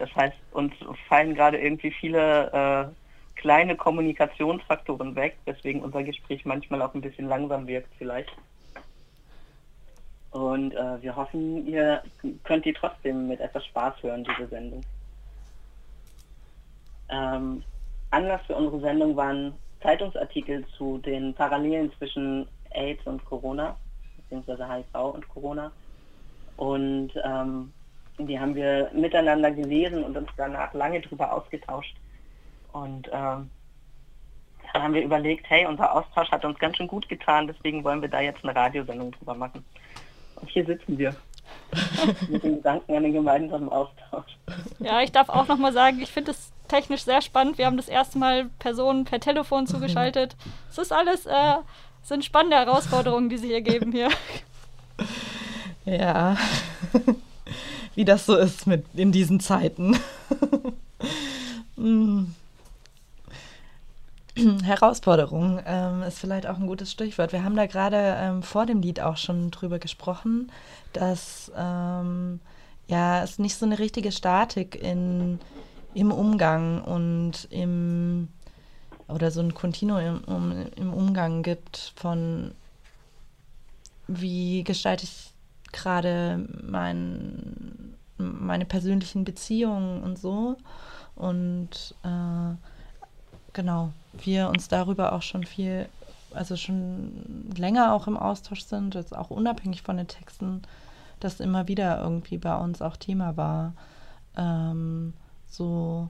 Das 0.00 0.12
heißt, 0.16 0.36
uns 0.50 0.72
fallen 1.08 1.36
gerade 1.36 1.58
irgendwie 1.58 1.92
viele 1.92 2.50
äh, 2.90 3.40
kleine 3.40 3.76
Kommunikationsfaktoren 3.76 5.14
weg, 5.14 5.36
weswegen 5.44 5.82
unser 5.82 6.02
Gespräch 6.02 6.44
manchmal 6.44 6.82
auch 6.82 6.92
ein 6.92 7.02
bisschen 7.02 7.28
langsam 7.28 7.68
wirkt 7.68 7.94
vielleicht. 7.98 8.32
Und 10.36 10.74
äh, 10.74 11.00
wir 11.02 11.16
hoffen, 11.16 11.66
ihr 11.66 12.02
könnt 12.44 12.66
die 12.66 12.74
trotzdem 12.74 13.26
mit 13.26 13.40
etwas 13.40 13.64
Spaß 13.64 14.02
hören, 14.02 14.22
diese 14.22 14.46
Sendung. 14.48 14.82
Ähm, 17.08 17.62
Anlass 18.10 18.42
für 18.46 18.54
unsere 18.54 18.80
Sendung 18.82 19.16
waren 19.16 19.54
Zeitungsartikel 19.82 20.66
zu 20.76 20.98
den 20.98 21.32
Parallelen 21.32 21.90
zwischen 21.96 22.46
AIDS 22.72 23.00
und 23.06 23.24
Corona, 23.24 23.76
beziehungsweise 24.18 24.68
HIV 24.68 25.14
und 25.14 25.26
Corona. 25.30 25.72
Und 26.58 27.12
ähm, 27.24 27.72
die 28.18 28.38
haben 28.38 28.54
wir 28.54 28.90
miteinander 28.92 29.50
gelesen 29.50 30.04
und 30.04 30.18
uns 30.18 30.28
danach 30.36 30.74
lange 30.74 31.00
darüber 31.00 31.32
ausgetauscht. 31.32 31.96
Und 32.74 33.08
ähm, 33.10 33.48
dann 34.74 34.82
haben 34.82 34.92
wir 34.92 35.02
überlegt, 35.02 35.48
hey, 35.48 35.64
unser 35.64 35.94
Austausch 35.94 36.30
hat 36.30 36.44
uns 36.44 36.58
ganz 36.58 36.76
schön 36.76 36.88
gut 36.88 37.08
getan, 37.08 37.46
deswegen 37.46 37.82
wollen 37.84 38.02
wir 38.02 38.10
da 38.10 38.20
jetzt 38.20 38.44
eine 38.44 38.54
Radiosendung 38.54 39.12
drüber 39.12 39.34
machen. 39.34 39.64
Und 40.36 40.48
hier 40.50 40.64
sitzen 40.64 40.98
wir. 40.98 41.14
mit 42.28 42.42
dem 42.42 42.56
Gedanken 42.56 42.96
an 42.96 43.02
den 43.02 43.12
gemeinsamen 43.12 43.68
Austausch. 43.68 44.36
Ja, 44.78 45.02
ich 45.02 45.12
darf 45.12 45.28
auch 45.28 45.46
nochmal 45.48 45.72
sagen, 45.72 46.00
ich 46.00 46.10
finde 46.10 46.32
es 46.32 46.52
technisch 46.68 47.02
sehr 47.02 47.22
spannend. 47.22 47.58
Wir 47.58 47.66
haben 47.66 47.76
das 47.76 47.88
erste 47.88 48.18
Mal 48.18 48.46
Personen 48.58 49.04
per 49.04 49.20
Telefon 49.20 49.66
zugeschaltet. 49.66 50.36
Es 50.70 50.78
ist 50.78 50.92
alles, 50.92 51.24
äh, 51.24 51.56
sind 52.02 52.24
spannende 52.24 52.56
Herausforderungen, 52.56 53.30
die 53.30 53.38
sie 53.38 53.48
hier 53.48 53.62
geben 53.62 53.92
hier. 53.92 54.08
Ja, 55.88 56.36
wie 57.94 58.04
das 58.04 58.26
so 58.26 58.36
ist 58.36 58.66
mit 58.66 58.84
in 58.94 59.12
diesen 59.12 59.38
Zeiten. 59.38 59.96
Hm. 61.76 62.34
Herausforderung 64.64 65.60
ähm, 65.66 66.02
ist 66.02 66.18
vielleicht 66.18 66.46
auch 66.46 66.58
ein 66.58 66.66
gutes 66.66 66.92
Stichwort. 66.92 67.32
Wir 67.32 67.44
haben 67.44 67.56
da 67.56 67.66
gerade 67.66 68.16
ähm, 68.18 68.42
vor 68.42 68.66
dem 68.66 68.80
Lied 68.80 69.00
auch 69.00 69.16
schon 69.16 69.50
drüber 69.50 69.78
gesprochen, 69.78 70.52
dass 70.92 71.50
ähm, 71.56 72.40
ja 72.88 73.22
es 73.22 73.38
nicht 73.38 73.56
so 73.56 73.66
eine 73.66 73.78
richtige 73.78 74.12
Statik 74.12 74.80
in 74.80 75.38
im 75.94 76.12
Umgang 76.12 76.82
und 76.82 77.48
im 77.50 78.28
oder 79.08 79.30
so 79.30 79.40
ein 79.40 79.54
Kontinuum 79.54 80.22
im, 80.26 80.66
im 80.76 80.92
Umgang 80.92 81.42
gibt 81.42 81.92
von 81.96 82.52
wie 84.08 84.62
gestalte 84.62 85.04
ich 85.04 85.32
gerade 85.72 86.46
mein, 86.62 87.94
meine 88.18 88.64
persönlichen 88.64 89.24
Beziehungen 89.24 90.02
und 90.02 90.18
so. 90.18 90.56
Und 91.14 91.94
äh, 92.02 92.54
genau, 93.52 93.92
wir 94.24 94.48
uns 94.48 94.68
darüber 94.68 95.12
auch 95.12 95.22
schon 95.22 95.44
viel, 95.44 95.88
also 96.32 96.56
schon 96.56 97.50
länger 97.56 97.94
auch 97.94 98.06
im 98.06 98.16
Austausch 98.16 98.62
sind, 98.62 98.94
jetzt 98.94 99.16
auch 99.16 99.30
unabhängig 99.30 99.82
von 99.82 99.96
den 99.96 100.08
Texten, 100.08 100.62
das 101.20 101.40
immer 101.40 101.68
wieder 101.68 102.00
irgendwie 102.00 102.38
bei 102.38 102.56
uns 102.56 102.82
auch 102.82 102.96
Thema 102.96 103.36
war. 103.36 103.74
Ähm, 104.36 105.14
so, 105.48 106.08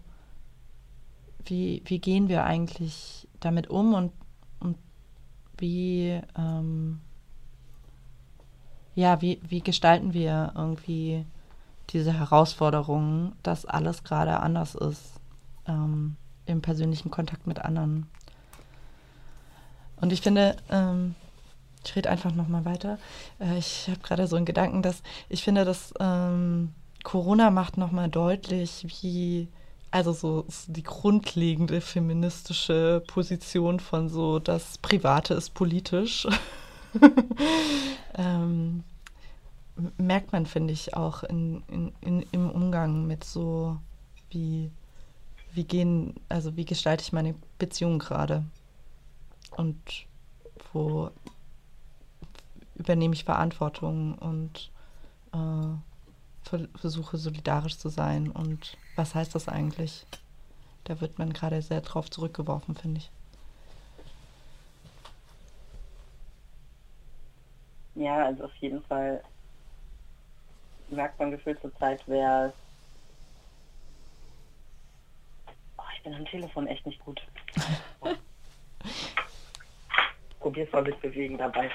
wie, 1.45 1.83
wie 1.85 1.99
gehen 1.99 2.29
wir 2.29 2.45
eigentlich 2.45 3.29
damit 3.41 3.69
um 3.69 3.95
und, 3.95 4.13
und 4.61 4.77
wie, 5.59 6.21
ähm, 6.37 7.01
ja, 8.95 9.21
wie, 9.23 9.41
wie 9.47 9.61
gestalten 9.61 10.13
wir 10.13 10.53
irgendwie 10.57 11.25
diese 11.91 12.13
Herausforderungen, 12.13 13.33
dass 13.43 13.65
alles 13.65 14.03
gerade 14.03 14.41
anders 14.41 14.75
ist 14.75 15.21
ähm, 15.69 16.17
im 16.47 16.63
persönlichen 16.63 17.11
Kontakt 17.11 17.47
mit 17.47 17.59
anderen. 17.59 18.07
Und 20.01 20.13
ich 20.13 20.21
finde, 20.21 20.57
ähm, 20.71 21.15
ich 21.85 21.97
rede 21.97 22.11
einfach 22.11 22.33
nochmal 22.33 22.65
weiter. 22.65 22.99
Äh, 23.41 23.59
ich 23.59 23.89
habe 23.89 24.01
gerade 24.01 24.27
so 24.27 24.37
einen 24.37 24.47
Gedanken, 24.47 24.83
dass 24.83 25.03
ich 25.29 25.43
finde, 25.43 25.65
dass 25.65 25.95
ähm, 26.01 26.73
Corona 27.03 27.51
macht 27.51 27.77
nochmal 27.77 28.09
deutlich, 28.09 28.87
wie, 29.01 29.49
also 29.91 30.13
so 30.13 30.45
die 30.67 30.83
grundlegende 30.83 31.81
feministische 31.81 33.03
Position 33.07 33.81
von 33.81 34.09
so, 34.09 34.39
das 34.39 34.79
Private 34.79 35.35
ist 35.35 35.55
politisch. 35.55 36.27
ähm, 38.19 38.83
merkt 39.99 40.33
man, 40.33 40.47
finde 40.47 40.73
ich, 40.73 40.97
auch 40.97 41.23
in, 41.23 41.63
in, 41.69 41.93
in, 42.01 42.27
im 42.33 42.51
Umgang 42.51 43.07
mit 43.07 43.25
so, 43.25 43.79
wie, 44.31 44.71
wie 45.57 45.65
gehen, 45.65 46.15
also 46.29 46.57
wie 46.57 46.65
gestalte 46.65 47.03
ich 47.03 47.13
meine 47.13 47.35
Beziehung 47.59 47.99
gerade? 47.99 48.45
Und 49.57 50.07
wo 50.73 51.11
übernehme 52.75 53.15
ich 53.15 53.25
Verantwortung 53.25 54.17
und 54.19 54.71
äh, 55.33 56.59
versuche 56.77 57.17
solidarisch 57.17 57.79
zu 57.79 57.89
sein. 57.89 58.31
Und 58.31 58.77
was 58.95 59.15
heißt 59.15 59.35
das 59.35 59.49
eigentlich? 59.49 60.07
Da 60.85 61.01
wird 61.01 61.19
man 61.19 61.33
gerade 61.33 61.61
sehr 61.63 61.81
drauf 61.81 62.11
zurückgeworfen, 62.11 62.77
finde 62.77 62.99
ich. 62.99 63.11
Ja, 67.97 68.27
also 68.27 68.45
auf 68.45 68.55
jeden 68.57 68.83
Fall 68.85 69.23
merkt 70.91 71.19
man 71.19 71.31
gefühlt 71.31 71.61
zur 71.61 71.75
Zeit, 71.77 72.03
wer. 72.07 72.53
Oh, 75.79 75.83
ich 75.96 75.96
bin 76.07 76.15
am 76.15 76.25
Telefon 76.27 76.67
echt 76.69 76.87
nicht 76.87 77.05
gut. 77.05 77.21
Probier 80.41 80.69
es 80.73 80.85
sich 80.85 80.95
bewegen 80.97 81.37
dabei. 81.37 81.69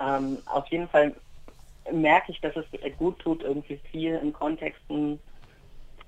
Ähm, 0.00 0.38
auf 0.46 0.66
jeden 0.66 0.88
Fall 0.88 1.14
merke 1.92 2.32
ich, 2.32 2.40
dass 2.40 2.56
es 2.56 2.64
gut 2.98 3.20
tut, 3.20 3.42
irgendwie 3.44 3.76
viel 3.92 4.16
in 4.16 4.32
Kontexten 4.32 5.20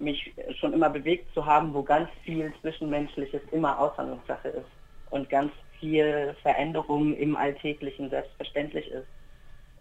mich 0.01 0.35
schon 0.59 0.73
immer 0.73 0.91
bewegt 0.91 1.33
zu 1.35 1.47
haben, 1.47 1.73
wo 1.73 1.85
ganz 1.85 2.11
viel 2.25 2.53
Zwischenmenschliches 2.61 3.43
immer 3.53 3.79
Aushandlungssache 3.79 4.49
ist 4.49 4.67
und 5.11 5.31
ganz 5.31 5.53
viel 5.79 6.35
Veränderung 6.43 7.17
im 7.17 7.37
Alltäglichen 7.37 8.11
selbstverständlich 8.11 8.89
ist. 8.89 9.07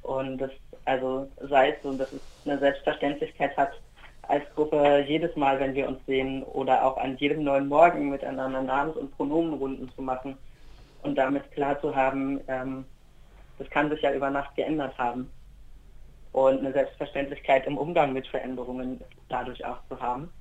Und 0.04 0.38
das, 0.38 0.52
also 0.86 1.28
sei 1.42 1.72
es 1.72 1.82
so, 1.82 1.94
dass 1.94 2.12
es 2.12 2.22
eine 2.46 2.60
Selbstverständlichkeit 2.60 3.58
hat, 3.58 3.72
als 4.28 4.44
Gruppe 4.56 5.06
jedes 5.08 5.36
Mal, 5.36 5.60
wenn 5.60 5.76
wir 5.76 5.88
uns 5.88 6.00
sehen 6.06 6.44
oder 6.44 6.86
auch 6.86 6.98
an 6.98 7.18
jedem 7.18 7.44
neuen 7.44 7.68
Morgen 7.68 8.10
miteinander 8.10 8.62
Namens- 8.62 8.98
und 8.98 9.16
Pronomenrunden 9.16 9.92
zu 9.96 10.02
machen 10.02 10.38
und 11.02 11.16
damit 11.16 11.52
klar 11.52 11.80
zu 11.82 11.96
haben, 11.96 12.40
ähm, 12.48 12.86
das 13.58 13.70
kann 13.70 13.90
sich 13.90 14.02
ja 14.02 14.14
über 14.14 14.30
Nacht 14.30 14.56
geändert 14.56 14.98
haben 14.98 15.32
und 16.32 16.60
eine 16.60 16.74
Selbstverständlichkeit 16.74 17.68
im 17.68 17.78
Umgang 17.78 18.14
mit 18.14 18.28
Veränderungen 18.28 19.00
dadurch 19.30 19.64
auch 19.66 19.78
zu 19.88 20.00
haben, 20.00 20.32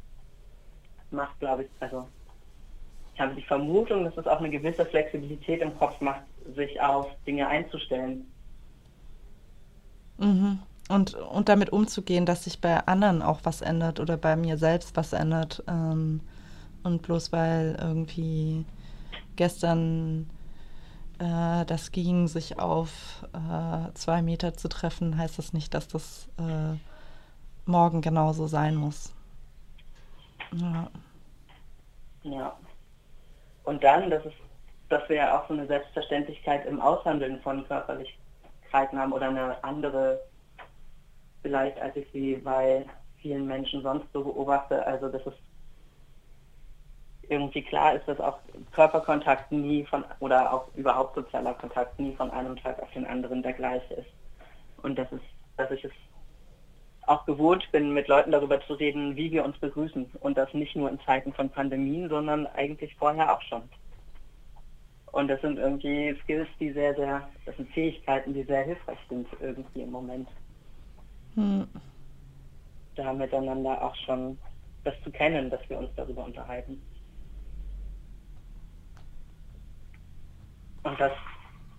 macht, 1.11 1.39
glaube 1.41 1.65
ich, 1.65 1.69
also 1.81 2.09
ich 3.15 3.21
habe 3.21 3.35
die 3.35 3.43
Vermutung, 3.43 4.05
dass 4.05 4.17
es 4.17 4.27
auch 4.27 4.39
eine 4.39 4.49
gewisse 4.49 4.87
Flexibilität 4.87 5.61
im 5.61 5.77
Kopf 5.79 6.01
macht, 6.01 6.23
sich 6.57 6.81
auf 6.81 7.09
Dinge 7.27 7.47
einzustellen. 7.47 8.27
Mhm. 10.17 10.61
Und, 10.89 11.15
und 11.15 11.49
damit 11.49 11.71
umzugehen, 11.71 12.27
dass 12.27 12.45
sich 12.45 12.61
bei 12.61 12.87
anderen 12.87 13.23
auch 13.23 13.41
was 13.45 13.63
ändert 13.63 14.01
oder 14.01 14.17
bei 14.17 14.37
mir 14.37 14.59
selbst 14.59 14.97
was 14.97 15.13
ändert. 15.13 15.63
Ähm, 15.69 16.21
und 16.83 17.03
bloß 17.03 17.33
weil 17.33 17.77
irgendwie 17.81 18.65
gestern 19.37 20.29
äh, 21.19 21.65
das 21.67 21.93
ging, 21.93 22.27
sich 22.27 22.59
auf 22.59 23.25
äh, 23.33 23.93
zwei 23.95 24.23
Meter 24.23 24.55
zu 24.55 24.69
treffen, 24.69 25.17
heißt 25.17 25.39
das 25.39 25.53
nicht, 25.53 25.73
dass 25.75 25.89
das 25.89 26.29
äh, 26.39 26.77
morgen 27.65 28.01
genauso 28.01 28.47
sein 28.47 28.75
muss. 28.75 29.15
Ja. 30.53 30.91
Ja. 32.25 32.57
Und 33.65 33.83
dann, 33.85 34.11
das 34.11 34.25
ist, 34.25 34.35
dass 34.89 35.09
wir 35.09 35.17
ja 35.17 35.39
auch 35.39 35.47
so 35.49 35.55
eine 35.55 35.67
Selbstverständlichkeit 35.67 36.67
im 36.67 36.81
Aushandeln 36.81 37.41
von 37.41 37.67
Körperlichkeiten 37.67 38.99
haben 38.99 39.13
oder 39.13 39.29
eine 39.29 39.63
andere, 39.63 40.21
vielleicht 41.43 41.79
als 41.81 41.97
ich 41.97 42.07
sie 42.13 42.37
bei 42.37 42.87
vielen 43.21 43.47
Menschen 43.47 43.83
sonst 43.83 44.07
so 44.13 44.25
beobachte. 44.25 44.85
Also 44.87 45.09
das 45.09 45.25
ist 45.27 45.39
irgendwie 47.29 47.63
klar 47.63 47.95
ist, 47.95 48.07
dass 48.07 48.21
auch 48.21 48.39
Körperkontakt 48.73 49.53
nie 49.53 49.85
von 49.85 50.05
oder 50.21 50.53
auch 50.53 50.69
überhaupt 50.75 51.15
sozialer 51.15 51.55
Kontakt 51.55 51.99
nie 51.99 52.15
von 52.15 52.31
einem 52.31 52.57
Tag 52.57 52.81
auf 52.83 52.91
den 52.93 53.07
anderen 53.07 53.43
der 53.43 53.53
gleiche 53.53 53.95
ist. 53.95 54.11
Und 54.83 54.99
dass 54.99 55.11
es, 55.13 55.21
dass 55.57 55.71
ich 55.71 55.85
es 55.85 55.93
auch 57.07 57.25
gewohnt 57.25 57.67
bin, 57.73 57.93
mit 57.93 58.09
Leuten 58.09 58.33
darüber 58.33 58.61
zu 58.67 58.75
reden, 58.75 59.17
wie 59.17 59.31
wir 59.33 59.45
uns 59.45 59.59
begrüßen. 59.59 60.11
Und 60.21 60.37
das 60.37 60.53
nicht 60.55 60.77
nur 60.77 60.91
in 60.91 61.01
Zeiten 61.01 61.33
von 61.33 61.51
Pandemien, 61.51 62.09
sondern 62.09 62.47
eigentlich 62.49 62.95
vorher 62.97 63.33
auch 63.33 63.43
schon. 63.43 63.63
Und 65.13 65.29
das 65.29 65.41
sind 65.43 65.59
irgendwie 65.59 66.17
Skills, 66.23 66.49
die 66.59 66.73
sehr, 66.73 66.95
sehr, 66.95 67.29
das 67.45 67.57
sind 67.57 67.71
Fähigkeiten, 67.73 68.33
die 68.33 68.45
sehr 68.45 68.63
hilfreich 68.63 68.99
sind 69.09 69.29
irgendwie 69.41 69.83
im 69.83 69.91
Moment. 69.91 70.29
Hm. 71.35 71.69
Da 72.95 73.13
miteinander 73.13 73.83
auch 73.83 73.95
schon 74.05 74.39
das 74.85 74.95
zu 75.03 75.11
kennen, 75.11 75.51
dass 75.51 75.61
wir 75.69 75.79
uns 75.79 75.91
darüber 75.97 76.25
unterhalten. 76.25 76.83
Und 80.83 81.01
das 81.01 81.13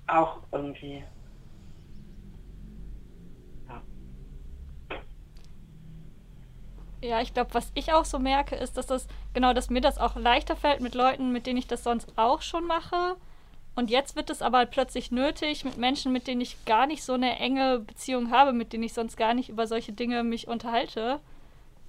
auch 0.07 0.37
irgendwie 0.51 1.03
Ja, 7.03 7.19
ich 7.19 7.33
glaube, 7.33 7.53
was 7.53 7.69
ich 7.73 7.91
auch 7.91 8.05
so 8.05 8.17
merke, 8.17 8.55
ist, 8.55 8.77
dass 8.77 8.85
das, 8.87 9.09
genau, 9.33 9.51
dass 9.51 9.69
mir 9.69 9.81
das 9.81 9.97
auch 9.97 10.15
leichter 10.15 10.55
fällt 10.55 10.79
mit 10.79 10.95
Leuten, 10.95 11.33
mit 11.33 11.45
denen 11.45 11.57
ich 11.57 11.67
das 11.67 11.83
sonst 11.83 12.17
auch 12.17 12.41
schon 12.41 12.65
mache. 12.65 13.17
Und 13.75 13.89
jetzt 13.89 14.15
wird 14.15 14.29
es 14.29 14.41
aber 14.41 14.65
plötzlich 14.65 15.11
nötig 15.11 15.65
mit 15.65 15.77
Menschen, 15.77 16.11
mit 16.11 16.27
denen 16.27 16.41
ich 16.41 16.63
gar 16.65 16.85
nicht 16.85 17.03
so 17.03 17.13
eine 17.13 17.39
enge 17.39 17.79
Beziehung 17.79 18.29
habe, 18.29 18.53
mit 18.53 18.71
denen 18.71 18.83
ich 18.83 18.93
sonst 18.93 19.17
gar 19.17 19.33
nicht 19.33 19.49
über 19.49 19.65
solche 19.65 19.93
Dinge 19.93 20.23
mich 20.23 20.47
unterhalte. 20.47 21.19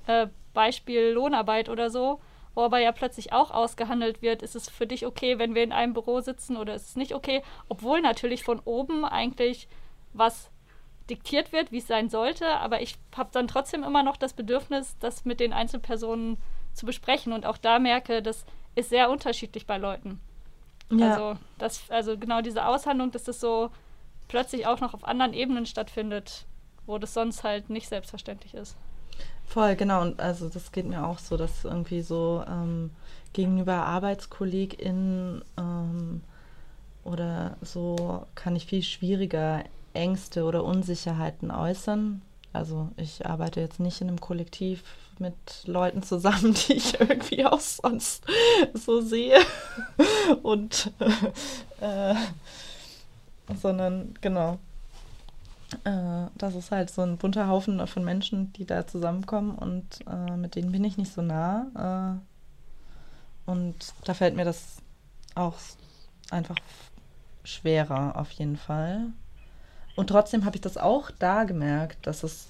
Äh, 0.06 0.28
Beispiel 0.54 1.10
Lohnarbeit 1.10 1.68
oder 1.68 1.90
so, 1.90 2.20
wo 2.54 2.62
aber 2.62 2.78
ja 2.78 2.92
plötzlich 2.92 3.32
auch 3.32 3.50
ausgehandelt 3.50 4.22
wird, 4.22 4.42
ist 4.42 4.54
es 4.54 4.70
für 4.70 4.86
dich 4.86 5.04
okay, 5.04 5.38
wenn 5.38 5.54
wir 5.54 5.62
in 5.62 5.72
einem 5.72 5.92
Büro 5.92 6.20
sitzen 6.20 6.56
oder 6.56 6.74
ist 6.74 6.90
es 6.90 6.96
nicht 6.96 7.14
okay, 7.14 7.42
obwohl 7.68 8.00
natürlich 8.00 8.44
von 8.44 8.60
oben 8.60 9.04
eigentlich 9.04 9.68
was 10.12 10.50
diktiert 11.10 11.52
wird, 11.52 11.70
wie 11.72 11.78
es 11.78 11.86
sein 11.86 12.08
sollte, 12.08 12.46
aber 12.46 12.80
ich 12.80 12.96
habe 13.14 13.28
dann 13.32 13.48
trotzdem 13.48 13.82
immer 13.82 14.02
noch 14.02 14.16
das 14.16 14.32
Bedürfnis, 14.32 14.96
das 15.00 15.24
mit 15.24 15.40
den 15.40 15.52
Einzelpersonen 15.52 16.38
zu 16.72 16.86
besprechen 16.86 17.32
und 17.32 17.44
auch 17.44 17.58
da 17.58 17.78
merke, 17.78 18.22
das 18.22 18.46
ist 18.74 18.88
sehr 18.88 19.10
unterschiedlich 19.10 19.66
bei 19.66 19.76
Leuten. 19.76 20.20
Ja. 20.90 21.12
Also, 21.12 21.40
das, 21.58 21.90
also 21.90 22.18
genau 22.18 22.40
diese 22.40 22.66
Aushandlung, 22.66 23.10
dass 23.10 23.24
das 23.24 23.40
so 23.40 23.70
plötzlich 24.28 24.66
auch 24.66 24.80
noch 24.80 24.94
auf 24.94 25.04
anderen 25.04 25.32
Ebenen 25.32 25.66
stattfindet, 25.66 26.44
wo 26.86 26.98
das 26.98 27.14
sonst 27.14 27.44
halt 27.44 27.70
nicht 27.70 27.88
selbstverständlich 27.88 28.54
ist. 28.54 28.76
Voll, 29.46 29.76
genau. 29.76 30.02
Und 30.02 30.20
also 30.20 30.48
das 30.48 30.72
geht 30.72 30.86
mir 30.86 31.06
auch 31.06 31.18
so, 31.18 31.36
dass 31.36 31.64
irgendwie 31.64 32.02
so 32.02 32.44
ähm, 32.48 32.90
gegenüber 33.32 33.74
ArbeitskollegInnen 33.74 35.44
ähm, 35.56 36.22
oder 37.04 37.56
so 37.60 38.26
kann 38.34 38.56
ich 38.56 38.66
viel 38.66 38.82
schwieriger 38.82 39.64
Ängste 39.92 40.44
oder 40.44 40.64
Unsicherheiten 40.64 41.50
äußern. 41.50 42.22
Also 42.52 42.88
ich 42.96 43.26
arbeite 43.26 43.60
jetzt 43.60 43.80
nicht 43.80 44.00
in 44.00 44.08
einem 44.08 44.20
Kollektiv 44.20 44.82
mit 45.20 45.34
Leuten 45.66 46.02
zusammen, 46.02 46.54
die 46.68 46.74
ich 46.74 47.00
irgendwie 47.00 47.44
auch 47.44 47.60
sonst 47.60 48.24
so 48.74 49.00
sehe. 49.00 49.38
Und 50.42 50.92
äh, 51.80 52.14
sondern 53.60 54.14
genau. 54.20 54.58
Äh, 55.84 56.28
das 56.36 56.54
ist 56.54 56.70
halt 56.70 56.90
so 56.90 57.02
ein 57.02 57.18
bunter 57.18 57.48
Haufen 57.48 57.84
von 57.86 58.04
Menschen, 58.04 58.52
die 58.52 58.64
da 58.64 58.86
zusammenkommen 58.86 59.56
und 59.56 60.00
äh, 60.06 60.36
mit 60.36 60.54
denen 60.54 60.72
bin 60.72 60.84
ich 60.84 60.96
nicht 60.96 61.12
so 61.12 61.22
nah. 61.22 62.20
Äh, 63.46 63.50
und 63.50 63.76
da 64.04 64.14
fällt 64.14 64.36
mir 64.36 64.44
das 64.44 64.78
auch 65.34 65.54
einfach 66.30 66.56
schwerer 67.42 68.16
auf 68.16 68.30
jeden 68.30 68.56
Fall. 68.56 69.08
Und 69.96 70.08
trotzdem 70.08 70.44
habe 70.44 70.56
ich 70.56 70.62
das 70.62 70.76
auch 70.76 71.10
da 71.10 71.44
gemerkt, 71.44 72.06
dass 72.06 72.22
es, 72.22 72.48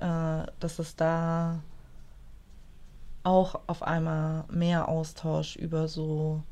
äh, 0.00 0.46
dass 0.60 0.78
es 0.78 0.96
da 0.96 1.60
auch 3.24 3.60
auf 3.66 3.82
einmal 3.82 4.44
mehr 4.48 4.88
Austausch 4.88 5.56
über 5.56 5.88
so, 5.88 6.42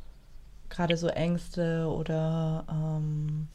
gerade 0.69 0.97
so 0.97 1.09
Ängste 1.09 1.89
oder 1.89 2.65
ähm, 2.69 3.49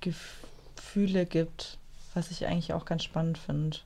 Gefühle 0.00 1.24
gibt, 1.26 1.78
was 2.14 2.30
ich 2.30 2.46
eigentlich 2.46 2.72
auch 2.72 2.84
ganz 2.84 3.04
spannend 3.04 3.38
finde. 3.38 3.78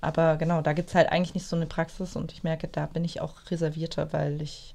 Aber 0.00 0.36
genau, 0.36 0.62
da 0.62 0.72
gibt 0.72 0.88
es 0.88 0.94
halt 0.94 1.10
eigentlich 1.10 1.34
nicht 1.34 1.46
so 1.46 1.56
eine 1.56 1.66
Praxis 1.66 2.16
und 2.16 2.32
ich 2.32 2.42
merke, 2.44 2.68
da 2.68 2.86
bin 2.86 3.04
ich 3.04 3.20
auch 3.20 3.34
reservierter, 3.50 4.12
weil 4.12 4.42
ich, 4.42 4.74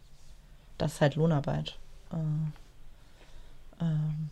das 0.78 0.94
ist 0.94 1.02
halt 1.02 1.16
Lohnarbeit. 1.16 1.78
Äh, 2.12 3.84
ähm, 3.84 4.30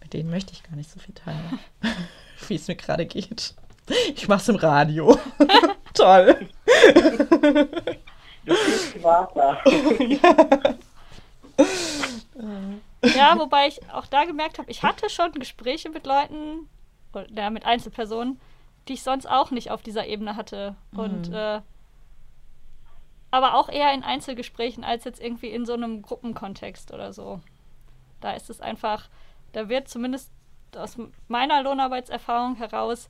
mit 0.00 0.12
denen 0.12 0.30
möchte 0.30 0.52
ich 0.52 0.62
gar 0.62 0.76
nicht 0.76 0.90
so 0.90 0.98
viel 1.00 1.14
teilen, 1.14 1.58
wie 2.48 2.54
es 2.54 2.68
mir 2.68 2.76
gerade 2.76 3.06
geht. 3.06 3.54
Ich 4.14 4.28
mache 4.28 4.40
es 4.40 4.48
im 4.48 4.56
Radio. 4.56 5.18
Toll. 5.94 6.48
Du 8.44 8.54
bist 8.54 9.02
Wasser. 9.02 9.58
ja. 13.02 13.38
wobei 13.38 13.68
ich 13.68 13.80
auch 13.92 14.06
da 14.06 14.24
gemerkt 14.24 14.58
habe, 14.58 14.70
ich 14.70 14.82
hatte 14.82 15.10
schon 15.10 15.32
Gespräche 15.32 15.90
mit 15.90 16.06
Leuten, 16.06 16.68
ja, 17.36 17.50
mit 17.50 17.66
Einzelpersonen, 17.66 18.40
die 18.88 18.94
ich 18.94 19.02
sonst 19.02 19.26
auch 19.26 19.50
nicht 19.50 19.70
auf 19.70 19.82
dieser 19.82 20.06
Ebene 20.06 20.36
hatte. 20.36 20.76
Und 20.94 21.28
mhm. 21.28 21.34
äh, 21.34 21.60
aber 23.30 23.54
auch 23.54 23.68
eher 23.68 23.92
in 23.94 24.04
Einzelgesprächen 24.04 24.84
als 24.84 25.04
jetzt 25.04 25.20
irgendwie 25.20 25.48
in 25.48 25.64
so 25.64 25.72
einem 25.72 26.02
Gruppenkontext 26.02 26.92
oder 26.92 27.12
so. 27.12 27.40
Da 28.20 28.32
ist 28.32 28.50
es 28.50 28.60
einfach, 28.60 29.08
da 29.52 29.68
wird 29.68 29.88
zumindest 29.88 30.30
aus 30.76 30.96
meiner 31.28 31.62
Lohnarbeitserfahrung 31.62 32.56
heraus, 32.56 33.08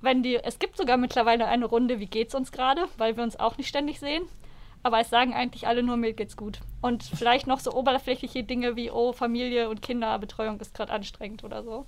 wenn 0.00 0.22
die, 0.22 0.36
es 0.36 0.58
gibt 0.58 0.76
sogar 0.76 0.96
mittlerweile 0.96 1.46
eine 1.46 1.66
Runde, 1.66 2.00
wie 2.00 2.06
geht's 2.06 2.34
uns 2.34 2.52
gerade, 2.52 2.86
weil 2.96 3.16
wir 3.16 3.22
uns 3.22 3.38
auch 3.38 3.58
nicht 3.58 3.68
ständig 3.68 4.00
sehen. 4.00 4.24
Aber 4.82 4.98
es 4.98 5.10
sagen 5.10 5.34
eigentlich 5.34 5.66
alle 5.66 5.82
nur, 5.82 5.96
mir 5.96 6.14
geht's 6.14 6.36
gut. 6.36 6.60
Und 6.80 7.02
vielleicht 7.02 7.46
noch 7.46 7.60
so 7.60 7.72
oberflächliche 7.72 8.42
Dinge 8.42 8.76
wie, 8.76 8.90
oh, 8.90 9.12
Familie 9.12 9.68
und 9.68 9.82
Kinderbetreuung 9.82 10.58
ist 10.58 10.74
gerade 10.74 10.92
anstrengend 10.92 11.44
oder 11.44 11.62
so. 11.62 11.84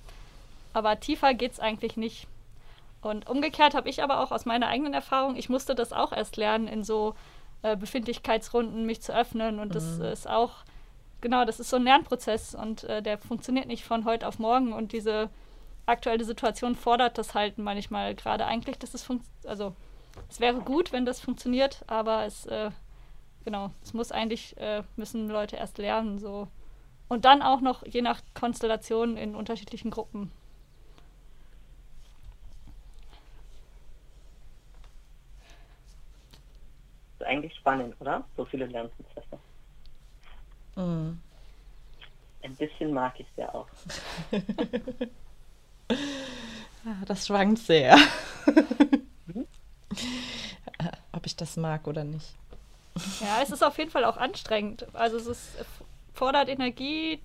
Aber 0.73 0.99
tiefer 0.99 1.33
geht's 1.33 1.59
eigentlich 1.59 1.97
nicht. 1.97 2.27
Und 3.01 3.27
umgekehrt 3.27 3.73
habe 3.73 3.89
ich 3.89 4.03
aber 4.03 4.19
auch 4.19 4.31
aus 4.31 4.45
meiner 4.45 4.67
eigenen 4.67 4.93
Erfahrung, 4.93 5.35
ich 5.35 5.49
musste 5.49 5.75
das 5.75 5.91
auch 5.91 6.13
erst 6.13 6.37
lernen, 6.37 6.67
in 6.67 6.83
so 6.83 7.15
äh, 7.63 7.75
Befindlichkeitsrunden 7.75 8.85
mich 8.85 9.01
zu 9.01 9.13
öffnen. 9.13 9.59
Und 9.59 9.73
das 9.73 9.97
mhm. 9.97 10.05
ist 10.05 10.29
auch 10.29 10.63
genau, 11.23 11.45
das 11.45 11.59
ist 11.59 11.71
so 11.71 11.77
ein 11.77 11.83
Lernprozess 11.83 12.53
und 12.53 12.83
äh, 12.83 13.01
der 13.01 13.17
funktioniert 13.17 13.65
nicht 13.65 13.83
von 13.83 14.05
heute 14.05 14.27
auf 14.27 14.37
morgen 14.37 14.71
und 14.73 14.91
diese 14.91 15.29
aktuelle 15.85 16.23
Situation 16.23 16.75
fordert 16.75 17.17
das 17.17 17.33
halt 17.33 17.57
manchmal 17.57 18.15
gerade 18.15 18.45
eigentlich, 18.45 18.77
dass 18.79 18.93
es 18.93 19.03
funktioniert. 19.03 19.47
Also 19.47 19.75
es 20.29 20.39
wäre 20.39 20.59
gut, 20.59 20.91
wenn 20.91 21.05
das 21.05 21.19
funktioniert, 21.19 21.83
aber 21.87 22.25
es 22.25 22.45
äh, 22.45 22.71
genau, 23.43 23.71
es 23.83 23.93
muss 23.93 24.11
eigentlich 24.11 24.57
äh, 24.57 24.83
müssen 24.95 25.27
Leute 25.29 25.55
erst 25.55 25.77
lernen 25.77 26.19
so 26.19 26.47
und 27.09 27.25
dann 27.25 27.41
auch 27.41 27.61
noch 27.61 27.85
je 27.85 28.01
nach 28.01 28.21
Konstellation 28.33 29.17
in 29.17 29.35
unterschiedlichen 29.35 29.91
Gruppen. 29.91 30.31
Eigentlich 37.19 37.55
spannend, 37.55 37.95
oder? 38.01 38.25
So 38.35 38.43
viele 38.43 38.65
Lernprozesse. 38.65 39.39
Mhm. 40.75 41.21
Ein 42.41 42.55
bisschen 42.55 42.93
mag 42.93 43.17
ich 43.17 43.25
es 43.29 43.37
ja 43.37 43.53
auch. 43.53 43.67
das 47.05 47.27
schwankt 47.27 47.59
sehr. 47.59 47.97
Mhm. 49.25 49.47
Ob 51.11 51.25
ich 51.25 51.35
das 51.35 51.57
mag 51.57 51.87
oder 51.87 52.03
nicht. 52.03 52.35
Ja, 53.21 53.41
es 53.41 53.51
ist 53.51 53.63
auf 53.63 53.77
jeden 53.77 53.89
Fall 53.89 54.05
auch 54.05 54.17
anstrengend. 54.17 54.85
Also 54.93 55.17
es 55.17 55.27
ist, 55.27 55.65
fordert 56.13 56.49
Energie, 56.49 57.19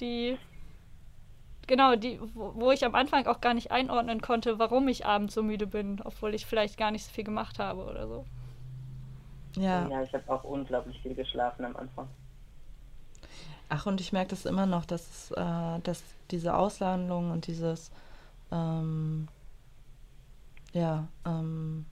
die 0.00 0.38
genau, 1.66 1.96
die, 1.96 2.20
wo, 2.34 2.52
wo, 2.54 2.70
ich 2.70 2.84
am 2.84 2.94
Anfang 2.94 3.26
auch 3.26 3.40
gar 3.40 3.54
nicht 3.54 3.70
einordnen 3.70 4.20
konnte, 4.20 4.58
warum 4.58 4.88
ich 4.88 5.06
abends 5.06 5.34
so 5.34 5.42
müde 5.42 5.66
bin, 5.66 6.00
obwohl 6.04 6.34
ich 6.34 6.46
vielleicht 6.46 6.76
gar 6.76 6.90
nicht 6.90 7.04
so 7.04 7.10
viel 7.12 7.24
gemacht 7.24 7.58
habe 7.58 7.84
oder 7.84 8.06
so. 8.06 8.24
Ja. 9.56 9.88
Ja, 9.88 10.02
ich 10.02 10.12
habe 10.12 10.30
auch 10.32 10.44
unglaublich 10.44 11.00
viel 11.00 11.14
geschlafen 11.14 11.64
am 11.64 11.76
Anfang. 11.76 12.08
Ach, 13.74 13.86
und 13.86 14.00
ich 14.00 14.12
merke 14.12 14.30
das 14.30 14.46
immer 14.46 14.66
noch, 14.66 14.84
dass, 14.84 15.32
äh, 15.32 15.80
dass 15.82 16.02
diese 16.30 16.54
Auslandung 16.54 17.32
und 17.32 17.48
dieses, 17.48 17.90
ähm, 18.52 19.26
ja, 20.72 21.08
ähm, 21.26 21.84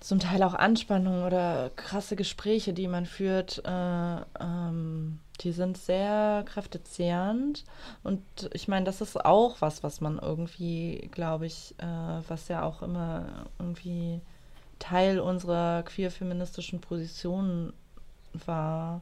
zum 0.00 0.18
Teil 0.18 0.42
auch 0.42 0.52
Anspannung 0.52 1.24
oder 1.24 1.70
krasse 1.74 2.16
Gespräche, 2.16 2.74
die 2.74 2.86
man 2.86 3.06
führt, 3.06 3.62
äh, 3.64 4.16
ähm, 4.40 5.20
die 5.40 5.52
sind 5.52 5.78
sehr 5.78 6.44
kräftezehrend. 6.46 7.64
Und 8.02 8.22
ich 8.52 8.68
meine, 8.68 8.84
das 8.84 9.00
ist 9.00 9.24
auch 9.24 9.60
was, 9.60 9.82
was 9.82 10.02
man 10.02 10.18
irgendwie, 10.18 11.08
glaube 11.12 11.46
ich, 11.46 11.74
äh, 11.78 12.28
was 12.28 12.48
ja 12.48 12.62
auch 12.62 12.82
immer 12.82 13.46
irgendwie 13.58 14.20
Teil 14.78 15.18
unserer 15.18 15.82
queer-feministischen 15.84 16.80
Position 16.80 17.72
war, 18.44 19.00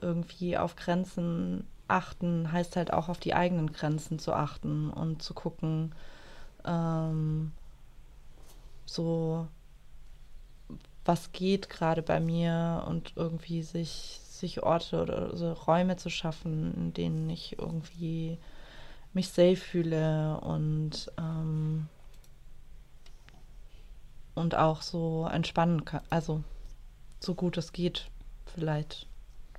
irgendwie 0.00 0.56
auf 0.56 0.76
Grenzen 0.76 1.66
achten, 1.88 2.50
heißt 2.50 2.76
halt 2.76 2.92
auch 2.92 3.08
auf 3.08 3.18
die 3.18 3.34
eigenen 3.34 3.72
Grenzen 3.72 4.18
zu 4.18 4.32
achten 4.32 4.90
und 4.90 5.22
zu 5.22 5.34
gucken, 5.34 5.94
ähm, 6.64 7.52
so, 8.86 9.46
was 11.04 11.32
geht 11.32 11.68
gerade 11.68 12.02
bei 12.02 12.20
mir 12.20 12.84
und 12.88 13.12
irgendwie 13.16 13.62
sich, 13.62 14.20
sich 14.24 14.62
Orte 14.62 15.02
oder 15.02 15.36
so 15.36 15.52
Räume 15.52 15.96
zu 15.96 16.10
schaffen, 16.10 16.74
in 16.74 16.94
denen 16.94 17.28
ich 17.30 17.58
irgendwie 17.58 18.38
mich 19.12 19.28
safe 19.28 19.56
fühle 19.56 20.40
und, 20.40 21.10
ähm, 21.18 21.88
und 24.34 24.54
auch 24.54 24.82
so 24.82 25.28
entspannen 25.30 25.84
kann. 25.84 26.02
Also 26.10 26.42
so 27.20 27.34
gut 27.34 27.56
es 27.56 27.72
geht, 27.72 28.10
vielleicht 28.46 29.06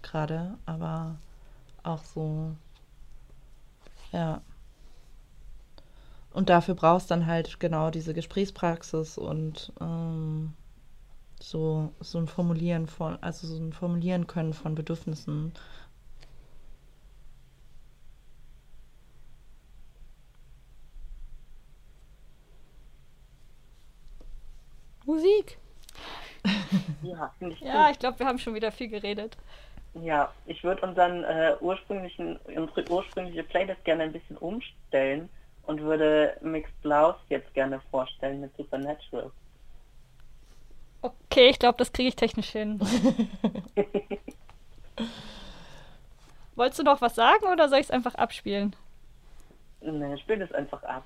gerade, 0.06 0.58
aber 0.66 1.18
auch 1.84 2.04
so, 2.06 2.56
ja. 4.12 4.42
Und 6.34 6.50
dafür 6.50 6.76
brauchst 6.76 7.10
dann 7.12 7.26
halt 7.26 7.60
genau 7.60 7.90
diese 7.92 8.14
Gesprächspraxis 8.14 9.18
und 9.18 9.72
ähm, 9.82 10.54
so, 11.42 11.94
so 12.02 12.20
ein 12.20 12.28
Formulieren 12.28 12.88
von, 12.88 13.18
also 13.24 13.48
so 13.48 13.58
ein 13.58 13.74
Formulieren 13.74 14.28
können 14.28 14.54
von 14.54 14.76
Bedürfnissen. 14.76 15.54
Musik. 25.06 25.58
Ja, 27.02 27.32
Ja, 27.62 27.90
ich 27.92 28.00
glaube, 28.00 28.20
wir 28.20 28.26
haben 28.28 28.40
schon 28.40 28.54
wieder 28.56 28.72
viel 28.72 28.88
geredet. 28.90 29.38
Ja, 30.02 30.34
ich 30.46 30.64
würde 30.64 30.86
unseren 30.86 31.24
äh, 31.24 31.56
ursprünglichen, 31.62 32.38
unsere 32.54 32.90
ursprüngliche 32.90 33.44
Playlist 33.44 33.84
gerne 33.86 34.04
ein 34.04 34.12
bisschen 34.12 34.38
umstellen 34.38 35.30
und 35.64 35.82
würde 35.82 36.38
Mixed 36.42 36.82
Blouse 36.82 37.16
jetzt 37.30 37.54
gerne 37.54 37.80
vorstellen 37.92 38.42
mit 38.42 38.56
Supernatural. 38.58 39.32
Okay, 41.02 41.50
ich 41.50 41.60
glaube, 41.60 41.78
das 41.78 41.94
kriege 41.94 42.10
ich 42.10 42.16
technisch 42.16 42.50
hin. 42.50 42.80
Wolltest 46.56 46.80
du 46.80 46.84
noch 46.84 47.02
was 47.02 47.16
sagen 47.16 47.46
oder 47.46 47.70
soll 47.70 47.80
ich 47.80 47.86
es 47.86 47.92
einfach 47.92 48.16
abspielen? 48.16 48.76
Ne, 49.82 50.18
spiel 50.18 50.40
das 50.40 50.52
einfach 50.52 50.82
ab. 50.84 51.04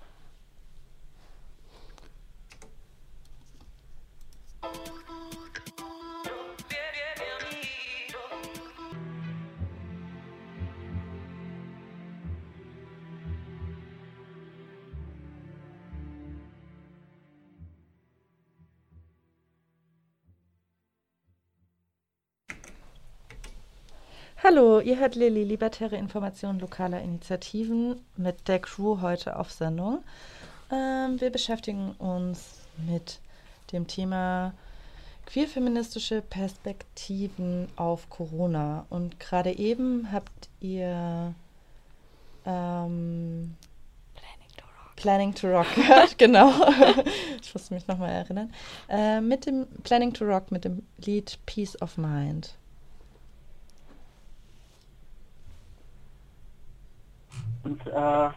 Hallo, 24.60 24.82
ihr 24.82 25.00
hört 25.00 25.16
Lilly, 25.16 25.46
libertäre 25.46 25.96
Informationen 25.96 26.60
lokaler 26.60 27.02
Initiativen 27.02 28.02
mit 28.18 28.50
der 28.50 28.60
Crew 28.60 29.00
heute 29.00 29.40
auf 29.40 29.54
Sendung. 29.54 30.04
Ähm, 30.70 31.22
wir 31.22 31.30
beschäftigen 31.30 31.92
uns 31.92 32.60
mit 32.76 33.22
dem 33.72 33.88
Thema 33.88 34.54
queerfeministische 35.28 36.22
Perspektiven 36.22 37.70
auf 37.78 38.10
Corona. 38.10 38.86
Und 38.90 39.18
gerade 39.22 39.58
eben 39.58 40.12
habt 40.12 40.50
ihr 40.60 41.34
ähm, 42.46 43.56
Planning 44.98 45.34
to 45.36 45.48
Rock 45.48 45.74
gehört, 45.74 46.18
genau. 46.18 46.52
ich 47.42 47.54
musste 47.54 47.74
mich 47.74 47.88
nochmal 47.88 48.10
erinnern. 48.10 48.54
Äh, 48.90 49.22
mit 49.22 49.46
dem 49.46 49.68
Planning 49.84 50.12
to 50.12 50.26
Rock 50.26 50.52
mit 50.52 50.66
dem 50.66 50.86
Lied 50.98 51.40
Peace 51.46 51.82
of 51.82 51.98
Mind. 51.98 52.56
Und 57.64 57.86
äh, 57.88 58.30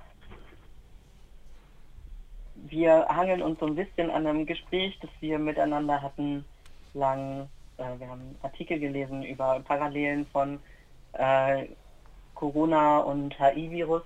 wir 2.54 3.06
hangeln 3.08 3.42
uns 3.42 3.58
so 3.60 3.66
ein 3.66 3.74
bisschen 3.74 4.10
an 4.10 4.26
einem 4.26 4.46
Gespräch, 4.46 4.98
das 5.00 5.10
wir 5.20 5.38
miteinander 5.38 6.00
hatten, 6.00 6.44
lang. 6.94 7.48
Äh, 7.76 7.98
wir 7.98 8.08
haben 8.08 8.36
Artikel 8.42 8.78
gelesen 8.78 9.22
über 9.22 9.60
Parallelen 9.60 10.26
von 10.26 10.60
äh, 11.12 11.66
Corona 12.34 12.98
und 12.98 13.38
HIV-Virus 13.38 14.02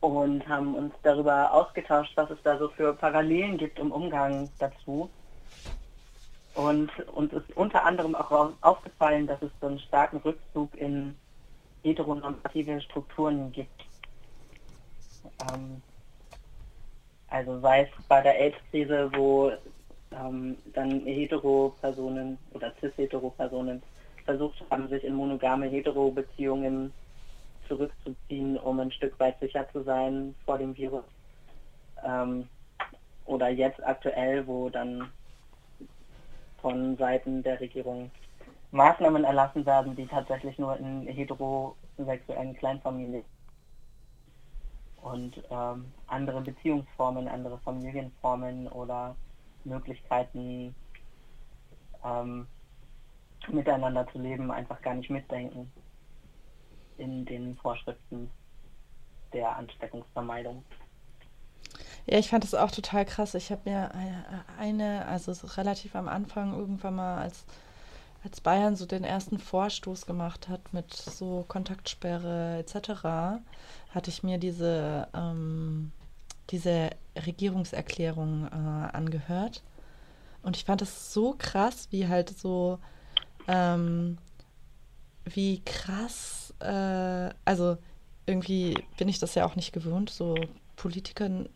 und 0.00 0.46
haben 0.48 0.74
uns 0.74 0.94
darüber 1.02 1.52
ausgetauscht, 1.52 2.12
was 2.16 2.30
es 2.30 2.38
da 2.42 2.58
so 2.58 2.68
für 2.68 2.94
Parallelen 2.94 3.58
gibt 3.58 3.78
im 3.78 3.90
Umgang 3.90 4.48
dazu. 4.58 5.10
Und 6.54 6.90
uns 7.08 7.32
ist 7.32 7.54
unter 7.56 7.84
anderem 7.84 8.14
auch 8.14 8.52
aufgefallen, 8.62 9.26
dass 9.26 9.42
es 9.42 9.50
so 9.60 9.66
einen 9.66 9.78
starken 9.78 10.18
Rückzug 10.18 10.74
in 10.76 11.16
heteronormative 11.86 12.80
Strukturen 12.80 13.52
gibt. 13.52 13.84
Ähm, 15.52 15.80
also 17.28 17.60
sei 17.60 17.82
es 17.82 17.88
bei 18.08 18.20
der 18.20 18.38
AIDS-Krise, 18.40 19.10
wo 19.14 19.52
ähm, 20.12 20.56
dann 20.74 21.04
Hetero-Personen 21.04 22.38
oder 22.52 22.72
cis-Hetero-Personen 22.80 23.82
versucht 24.24 24.62
haben, 24.70 24.88
sich 24.88 25.04
in 25.04 25.14
monogame 25.14 25.66
Hetero-Beziehungen 25.66 26.92
zurückzuziehen, 27.68 28.58
um 28.58 28.80
ein 28.80 28.92
Stück 28.92 29.18
weit 29.20 29.38
sicher 29.40 29.66
zu 29.72 29.82
sein 29.82 30.34
vor 30.44 30.58
dem 30.58 30.76
Virus. 30.76 31.04
Ähm, 32.04 32.48
oder 33.24 33.48
jetzt 33.48 33.84
aktuell, 33.84 34.46
wo 34.46 34.68
dann 34.68 35.10
von 36.60 36.96
Seiten 36.96 37.42
der 37.42 37.60
Regierung 37.60 38.10
Maßnahmen 38.76 39.24
erlassen 39.24 39.66
werden, 39.66 39.96
die 39.96 40.06
tatsächlich 40.06 40.58
nur 40.58 40.76
in 40.76 41.06
heterosexuellen 41.06 42.54
Kleinfamilien 42.56 43.24
und 45.02 45.40
ähm, 45.50 45.92
andere 46.08 46.40
Beziehungsformen, 46.40 47.28
andere 47.28 47.58
Familienformen 47.58 48.68
oder 48.68 49.14
Möglichkeiten 49.64 50.74
ähm, 52.04 52.46
miteinander 53.48 54.06
zu 54.08 54.18
leben 54.18 54.50
einfach 54.50 54.80
gar 54.82 54.94
nicht 54.94 55.10
mitdenken 55.10 55.70
in 56.98 57.24
den 57.24 57.56
Vorschriften 57.56 58.30
der 59.32 59.56
Ansteckungsvermeidung. 59.56 60.64
Ja, 62.06 62.18
ich 62.18 62.30
fand 62.30 62.44
das 62.44 62.54
auch 62.54 62.70
total 62.70 63.04
krass. 63.04 63.34
Ich 63.34 63.50
habe 63.50 63.68
mir 63.68 63.90
eine, 64.58 65.06
also 65.06 65.32
relativ 65.56 65.94
am 65.94 66.08
Anfang 66.08 66.54
irgendwann 66.54 66.96
mal 66.96 67.18
als 67.18 67.44
als 68.26 68.40
Bayern 68.40 68.74
so 68.74 68.86
den 68.86 69.04
ersten 69.04 69.38
Vorstoß 69.38 70.04
gemacht 70.04 70.48
hat 70.48 70.72
mit 70.72 70.92
so 70.92 71.44
Kontaktsperre 71.46 72.58
etc., 72.58 73.04
hatte 73.90 74.10
ich 74.10 74.24
mir 74.24 74.38
diese, 74.38 75.06
ähm, 75.14 75.92
diese 76.50 76.90
Regierungserklärung 77.14 78.46
äh, 78.46 78.96
angehört. 78.96 79.62
Und 80.42 80.56
ich 80.56 80.64
fand 80.64 80.82
es 80.82 81.12
so 81.12 81.36
krass, 81.38 81.86
wie 81.92 82.08
halt 82.08 82.36
so, 82.36 82.80
ähm, 83.46 84.18
wie 85.24 85.62
krass, 85.64 86.52
äh, 86.58 87.30
also 87.44 87.78
irgendwie 88.26 88.74
bin 88.98 89.08
ich 89.08 89.20
das 89.20 89.36
ja 89.36 89.46
auch 89.46 89.54
nicht 89.54 89.72
gewohnt, 89.72 90.10
so 90.10 90.34
Politikern 90.74 91.48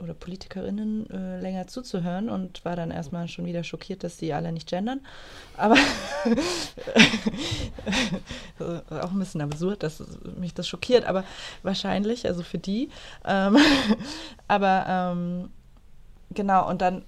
oder 0.00 0.14
Politikerinnen 0.14 1.10
äh, 1.10 1.40
länger 1.40 1.66
zuzuhören 1.66 2.30
und 2.30 2.64
war 2.64 2.76
dann 2.76 2.90
erstmal 2.90 3.26
schon 3.28 3.46
wieder 3.46 3.64
schockiert, 3.64 4.04
dass 4.04 4.18
sie 4.18 4.32
alle 4.32 4.52
nicht 4.52 4.68
gendern. 4.68 5.00
Aber 5.56 5.74
auch 8.90 9.10
ein 9.10 9.18
bisschen 9.18 9.40
absurd, 9.40 9.82
dass 9.82 10.02
mich 10.38 10.54
das 10.54 10.68
schockiert, 10.68 11.04
aber 11.04 11.24
wahrscheinlich, 11.62 12.26
also 12.26 12.42
für 12.42 12.58
die. 12.58 12.90
Ähm, 13.24 13.56
aber 14.48 14.84
ähm, 14.88 15.50
genau, 16.30 16.68
und 16.68 16.80
dann 16.80 17.04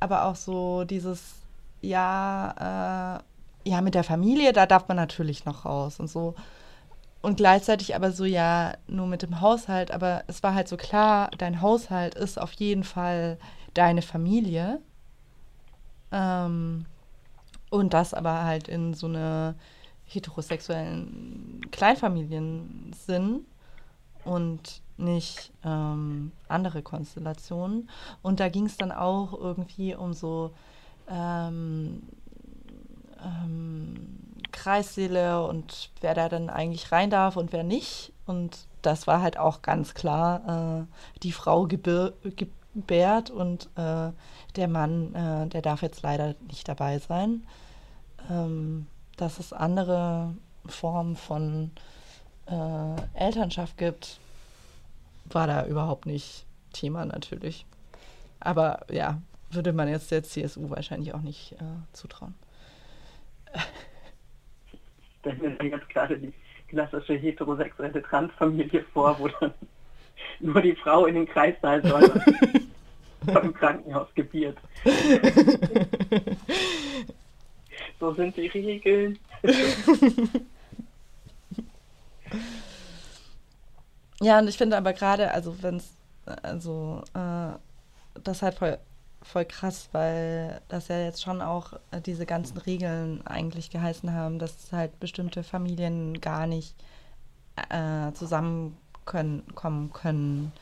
aber 0.00 0.24
auch 0.24 0.36
so 0.36 0.84
dieses, 0.84 1.36
ja, 1.80 3.18
äh, 3.18 3.70
ja, 3.70 3.80
mit 3.80 3.94
der 3.94 4.04
Familie, 4.04 4.52
da 4.52 4.66
darf 4.66 4.88
man 4.88 4.98
natürlich 4.98 5.46
noch 5.46 5.64
raus 5.64 5.98
und 5.98 6.08
so 6.08 6.34
und 7.24 7.36
gleichzeitig 7.36 7.96
aber 7.96 8.12
so, 8.12 8.26
ja, 8.26 8.74
nur 8.86 9.06
mit 9.06 9.22
dem 9.22 9.40
Haushalt, 9.40 9.90
aber 9.90 10.24
es 10.26 10.42
war 10.42 10.54
halt 10.54 10.68
so 10.68 10.76
klar, 10.76 11.30
dein 11.38 11.62
Haushalt 11.62 12.14
ist 12.14 12.38
auf 12.38 12.52
jeden 12.52 12.84
Fall 12.84 13.38
deine 13.72 14.02
Familie. 14.02 14.80
Ähm, 16.12 16.84
und 17.70 17.94
das 17.94 18.12
aber 18.12 18.44
halt 18.44 18.68
in 18.68 18.92
so 18.92 19.06
einer 19.06 19.54
heterosexuellen 20.04 21.62
Kleinfamilien-Sinn 21.72 23.46
und 24.24 24.82
nicht 24.98 25.50
ähm, 25.64 26.30
andere 26.46 26.82
Konstellationen. 26.82 27.88
Und 28.20 28.38
da 28.38 28.50
ging 28.50 28.66
es 28.66 28.76
dann 28.76 28.92
auch 28.92 29.32
irgendwie 29.32 29.94
um 29.94 30.12
so 30.12 30.52
ähm, 31.08 32.02
ähm, 33.24 34.33
Kreissäle 34.54 35.46
und 35.46 35.90
wer 36.00 36.14
da 36.14 36.28
dann 36.28 36.48
eigentlich 36.48 36.92
rein 36.92 37.10
darf 37.10 37.36
und 37.36 37.52
wer 37.52 37.64
nicht. 37.64 38.12
Und 38.24 38.66
das 38.82 39.06
war 39.06 39.20
halt 39.20 39.38
auch 39.38 39.62
ganz 39.62 39.94
klar, 39.94 40.86
äh, 40.86 41.20
die 41.22 41.32
Frau 41.32 41.66
gebärt 41.66 43.30
und 43.30 43.68
äh, 43.76 44.10
der 44.56 44.68
Mann, 44.68 45.14
äh, 45.14 45.48
der 45.48 45.60
darf 45.60 45.82
jetzt 45.82 46.02
leider 46.02 46.34
nicht 46.48 46.68
dabei 46.68 46.98
sein. 46.98 47.44
Ähm, 48.30 48.86
dass 49.16 49.38
es 49.38 49.52
andere 49.52 50.34
Formen 50.66 51.16
von 51.16 51.70
äh, 52.46 52.96
Elternschaft 53.14 53.76
gibt, 53.76 54.18
war 55.26 55.46
da 55.46 55.66
überhaupt 55.66 56.06
nicht 56.06 56.46
Thema 56.72 57.04
natürlich. 57.04 57.66
Aber 58.40 58.80
ja, 58.90 59.20
würde 59.50 59.72
man 59.72 59.88
jetzt 59.88 60.10
der 60.10 60.22
CSU 60.22 60.70
wahrscheinlich 60.70 61.14
auch 61.14 61.20
nicht 61.20 61.52
äh, 61.52 61.64
zutrauen. 61.92 62.34
Stellen 65.24 65.40
wir 65.40 65.50
mir 65.50 65.70
jetzt 65.70 65.88
gerade 65.88 66.18
die 66.18 66.34
klassische 66.68 67.14
heterosexuelle 67.14 68.02
Transfamilie 68.02 68.84
vor, 68.92 69.18
wo 69.18 69.28
dann 69.28 69.54
nur 70.40 70.60
die 70.60 70.74
Frau 70.74 71.06
in 71.06 71.14
den 71.14 71.26
Kreissaal 71.26 71.82
soll 71.82 72.04
und 73.26 73.36
im 73.42 73.54
Krankenhaus 73.54 74.08
gebiert. 74.14 74.58
so 77.98 78.12
sind 78.12 78.36
die 78.36 78.48
Regeln. 78.48 79.18
ja, 84.20 84.38
und 84.40 84.48
ich 84.48 84.58
finde 84.58 84.76
aber 84.76 84.92
gerade, 84.92 85.30
also 85.30 85.56
wenn 85.62 85.76
es, 85.76 85.96
also 86.42 87.02
äh, 87.14 87.52
das 88.22 88.42
halt 88.42 88.56
voll 88.56 88.78
voll 89.24 89.44
krass, 89.44 89.88
weil 89.92 90.60
das 90.68 90.88
ja 90.88 90.98
jetzt 91.00 91.22
schon 91.22 91.40
auch 91.40 91.72
äh, 91.90 92.00
diese 92.00 92.26
ganzen 92.26 92.58
Regeln 92.58 93.26
eigentlich 93.26 93.70
geheißen 93.70 94.12
haben, 94.12 94.38
dass 94.38 94.72
halt 94.72 95.00
bestimmte 95.00 95.42
Familien 95.42 96.20
gar 96.20 96.46
nicht 96.46 96.76
äh, 97.70 98.12
zusammenkommen 98.12 99.92
können 99.92 100.52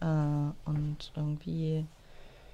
äh, 0.00 0.68
und 0.68 1.12
irgendwie 1.14 1.86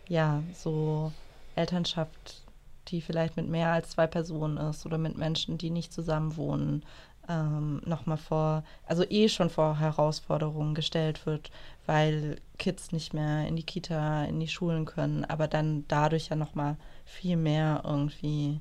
ja 0.09 0.43
so 0.55 1.13
Elternschaft, 1.57 2.43
die 2.89 3.01
vielleicht 3.01 3.37
mit 3.37 3.49
mehr 3.49 3.73
als 3.73 3.91
zwei 3.91 4.07
Personen 4.07 4.57
ist 4.59 4.87
oder 4.87 4.99
mit 4.99 5.17
Menschen, 5.17 5.59
die 5.59 5.71
nicht 5.71 5.93
zusammen 5.93 6.37
wohnen, 6.37 6.83
ähm, 7.29 7.83
nochmal 7.85 8.17
vor, 8.17 8.65
also 8.87 9.05
eh 9.09 9.29
schon 9.29 9.51
vor 9.51 9.79
Herausforderungen 9.79 10.75
gestellt 10.75 11.27
wird, 11.27 11.51
weil 11.87 12.37
Kids 12.59 12.93
nicht 12.93 13.13
mehr 13.15 13.47
in 13.47 13.57
die 13.57 13.63
Kita, 13.63 14.25
in 14.25 14.41
die 14.41 14.49
Schulen 14.49 14.85
können, 14.85 15.25
aber 15.25 15.47
dann 15.47 15.85
dadurch 15.89 16.29
ja 16.29 16.37
nochmal 16.37 16.77
viel 17.05 17.37
mehr 17.37 17.83
irgendwie, 17.85 18.61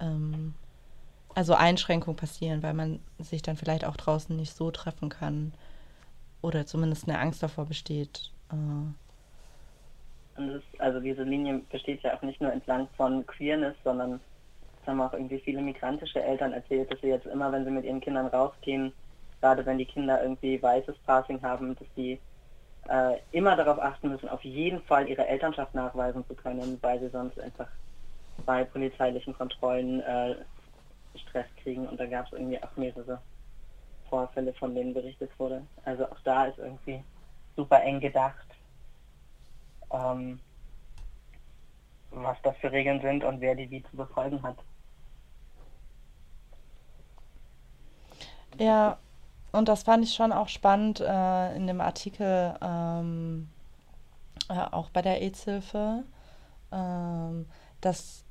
ähm, 0.00 0.54
also 1.34 1.54
Einschränkungen 1.54 2.16
passieren, 2.16 2.62
weil 2.62 2.74
man 2.74 3.00
sich 3.18 3.42
dann 3.42 3.56
vielleicht 3.56 3.84
auch 3.84 3.96
draußen 3.96 4.36
nicht 4.36 4.54
so 4.54 4.70
treffen 4.70 5.08
kann 5.08 5.52
oder 6.42 6.66
zumindest 6.66 7.08
eine 7.08 7.18
Angst 7.18 7.42
davor 7.42 7.64
besteht. 7.64 8.30
Äh, 8.50 8.92
das, 10.36 10.62
also 10.78 11.00
diese 11.00 11.22
Linie 11.22 11.62
besteht 11.70 12.02
ja 12.02 12.16
auch 12.16 12.22
nicht 12.22 12.40
nur 12.40 12.52
entlang 12.52 12.88
von 12.96 13.26
Queerness, 13.26 13.76
sondern 13.82 14.20
das 14.84 14.90
haben 14.90 15.00
auch 15.00 15.12
irgendwie 15.14 15.38
viele 15.38 15.62
migrantische 15.62 16.22
Eltern 16.22 16.52
erzählt, 16.52 16.92
dass 16.92 17.00
sie 17.00 17.08
jetzt 17.08 17.26
immer, 17.26 17.50
wenn 17.52 17.64
sie 17.64 17.70
mit 17.70 17.84
ihren 17.84 18.00
Kindern 18.00 18.26
rausgehen, 18.26 18.92
gerade 19.40 19.64
wenn 19.64 19.78
die 19.78 19.86
Kinder 19.86 20.22
irgendwie 20.22 20.62
weißes 20.62 20.96
Passing 21.06 21.42
haben, 21.42 21.74
dass 21.76 21.88
sie 21.96 22.20
äh, 22.88 23.16
immer 23.32 23.56
darauf 23.56 23.78
achten 23.80 24.10
müssen, 24.10 24.28
auf 24.28 24.44
jeden 24.44 24.82
Fall 24.82 25.08
ihre 25.08 25.26
Elternschaft 25.26 25.74
nachweisen 25.74 26.26
zu 26.26 26.34
können, 26.34 26.78
weil 26.82 27.00
sie 27.00 27.08
sonst 27.08 27.40
einfach 27.40 27.68
bei 28.44 28.64
polizeilichen 28.64 29.34
Kontrollen 29.34 30.00
äh, 30.00 30.36
Stress 31.16 31.46
kriegen. 31.62 31.88
Und 31.88 31.98
da 31.98 32.06
gab 32.06 32.26
es 32.26 32.32
irgendwie 32.32 32.62
auch 32.62 32.76
mehrere 32.76 33.22
Vorfälle, 34.10 34.52
von 34.54 34.74
denen 34.74 34.92
berichtet 34.92 35.30
wurde. 35.38 35.62
Also 35.84 36.04
auch 36.04 36.20
da 36.24 36.44
ist 36.44 36.58
irgendwie 36.58 37.02
super 37.56 37.82
eng 37.82 38.00
gedacht, 38.00 38.46
ähm, 39.90 40.40
was 42.10 42.36
das 42.42 42.56
für 42.58 42.70
Regeln 42.70 43.00
sind 43.00 43.24
und 43.24 43.40
wer 43.40 43.54
die 43.54 43.70
wie 43.70 43.82
zu 43.82 43.96
befolgen 43.96 44.42
hat. 44.42 44.58
Ja, 48.58 48.98
und 49.52 49.68
das 49.68 49.84
fand 49.84 50.04
ich 50.04 50.14
schon 50.14 50.32
auch 50.32 50.48
spannend 50.48 51.00
äh, 51.00 51.56
in 51.56 51.66
dem 51.66 51.80
Artikel, 51.80 52.54
ähm, 52.60 53.48
äh, 54.48 54.54
auch 54.54 54.90
bei 54.90 55.02
der 55.02 55.22
AIDS-Hilfe, 55.22 56.04
ähm, 56.72 57.46
dass 57.80 58.24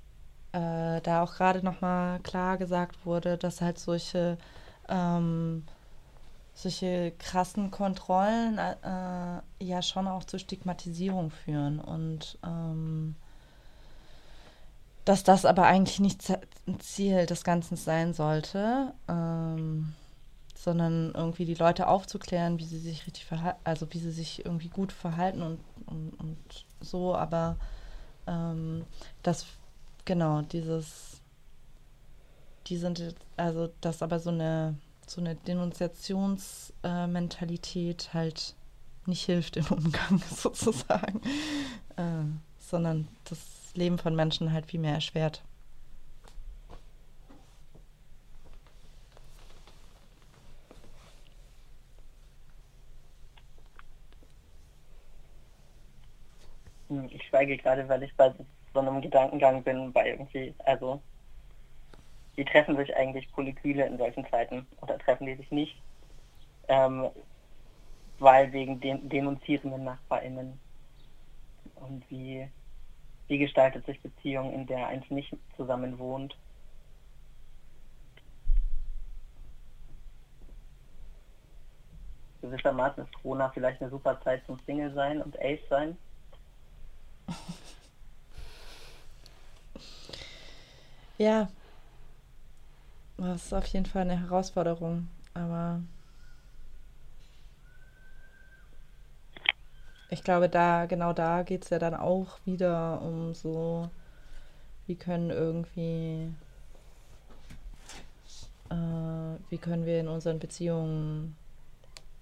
äh, 0.51 1.01
da 1.01 1.23
auch 1.23 1.33
gerade 1.36 1.63
nochmal 1.63 2.19
klar 2.19 2.57
gesagt 2.57 3.05
wurde, 3.05 3.38
dass 3.38 3.62
halt 3.62 3.79
solche, 3.79 4.38
ähm, 4.89 5.65
solche 6.53 7.12
krassen 7.19 7.71
Kontrollen 7.71 8.57
äh, 8.57 9.63
ja 9.63 9.81
schon 9.81 10.07
auch 10.07 10.25
zur 10.25 10.39
Stigmatisierung 10.39 11.31
führen 11.31 11.79
und 11.79 12.38
ähm, 12.43 13.15
dass 15.05 15.23
das 15.23 15.45
aber 15.45 15.65
eigentlich 15.65 15.99
nicht 15.99 16.21
Ziel 16.79 17.25
des 17.25 17.43
Ganzen 17.43 17.75
sein 17.75 18.13
sollte. 18.13 18.93
Ähm, 19.07 19.93
sondern 20.63 21.12
irgendwie 21.13 21.45
die 21.45 21.54
Leute 21.56 21.88
aufzuklären, 21.88 22.58
wie 22.58 22.63
sie 22.63 22.80
sich 22.80 23.06
richtig 23.06 23.26
verhalten, 23.26 23.60
also 23.65 23.86
wie 23.91 23.99
sie 23.99 24.12
sich 24.12 24.45
irgendwie 24.45 24.69
gut 24.69 24.93
verhalten 24.93 25.41
und, 25.41 25.60
und, 25.88 26.13
und 26.19 26.38
so, 26.80 27.13
aber 27.15 27.58
ähm, 28.28 28.86
das, 29.23 29.45
genau, 30.06 30.41
dieses, 30.41 31.19
die 32.67 32.78
sind, 32.78 33.13
also 33.36 33.71
das 33.82 34.02
aber 34.02 34.19
so 34.19 34.30
eine, 34.30 34.76
so 35.06 35.19
eine 35.19 35.36
Denunziationsmentalität 35.36 38.06
äh, 38.06 38.13
halt 38.13 38.56
nicht 39.06 39.26
hilft 39.26 39.58
im 39.58 39.65
Umgang 39.65 40.23
sozusagen, 40.34 41.19
äh, 41.97 42.23
sondern 42.58 43.10
das 43.26 43.73
Leben 43.76 43.97
von 43.97 44.15
Menschen 44.15 44.54
halt 44.54 44.67
viel 44.67 44.80
mehr 44.80 44.93
erschwert. 44.93 45.43
ich 57.12 57.22
schweige 57.33 57.57
gerade, 57.57 57.89
weil 57.89 58.03
ich 58.03 58.15
bei 58.15 58.31
so 58.73 58.79
einem 58.79 59.01
Gedankengang 59.01 59.63
bin, 59.63 59.91
bei 59.91 60.09
irgendwie, 60.09 60.53
also 60.65 61.01
die 62.37 62.45
treffen 62.45 62.77
sich 62.77 62.95
eigentlich 62.95 63.31
Polykyle 63.31 63.85
in 63.87 63.97
solchen 63.97 64.27
Zeiten 64.29 64.67
oder 64.81 64.99
treffen 64.99 65.25
die 65.25 65.35
sich 65.35 65.49
nicht, 65.49 65.81
ähm, 66.67 67.09
weil 68.19 68.51
wegen 68.53 68.79
den 68.79 69.09
denunzierenden 69.09 69.83
NachbarInnen 69.83 70.59
und 71.75 72.09
wie, 72.11 72.47
wie 73.27 73.37
gestaltet 73.39 73.85
sich 73.87 73.99
Beziehung, 74.01 74.53
in 74.53 74.67
der 74.67 74.87
eins 74.87 75.09
nicht 75.09 75.35
zusammen 75.57 75.97
wohnt. 75.97 76.37
Gewissermaßen 82.41 83.05
ist 83.05 83.13
Corona 83.13 83.49
vielleicht 83.49 83.81
eine 83.81 83.89
super 83.89 84.19
Zeit 84.23 84.45
zum 84.45 84.59
Single 84.65 84.93
sein 84.93 85.21
und 85.21 85.39
Ace 85.41 85.61
sein. 85.69 85.97
Ja, 91.17 91.47
das 93.17 93.45
ist 93.45 93.53
auf 93.53 93.65
jeden 93.67 93.86
Fall 93.86 94.03
eine 94.03 94.19
Herausforderung, 94.19 95.07
aber 95.33 95.81
ich 100.09 100.23
glaube, 100.23 100.47
da, 100.49 100.86
genau 100.86 101.12
da 101.13 101.43
geht 101.43 101.63
es 101.63 101.69
ja 101.69 101.79
dann 101.79 101.95
auch 101.95 102.38
wieder 102.45 103.01
um 103.01 103.33
so, 103.33 103.89
wie 104.88 104.95
können 104.95 105.29
irgendwie, 105.29 106.33
äh, 108.69 108.76
wie 109.49 109.57
können 109.57 109.86
wir 109.86 109.99
in 109.99 110.07
unseren 110.07 110.39
Beziehungen 110.39 111.36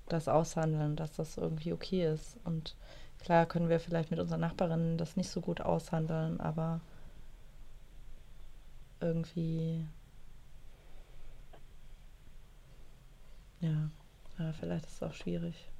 das 0.10 0.28
aushandeln, 0.28 0.96
dass 0.96 1.14
das 1.16 1.38
irgendwie 1.38 1.74
okay 1.74 2.06
ist. 2.14 2.38
Und 2.44 2.76
klar 3.24 3.46
können 3.46 3.70
wir 3.70 3.80
vielleicht 3.80 4.12
mit 4.12 4.20
unseren 4.20 4.42
Nachbarinnen 4.42 4.98
das 4.98 5.16
nicht 5.16 5.30
so 5.30 5.42
gut 5.42 5.62
aushandeln, 5.62 6.40
aber 6.40 6.82
irgendwie. 9.00 9.86
Ja, 13.60 13.90
ja 14.40 14.54
vielleicht 14.54 14.86
ist 14.86 15.02
es 15.02 15.04
auch 15.04 15.14
schwierig. 15.14 15.72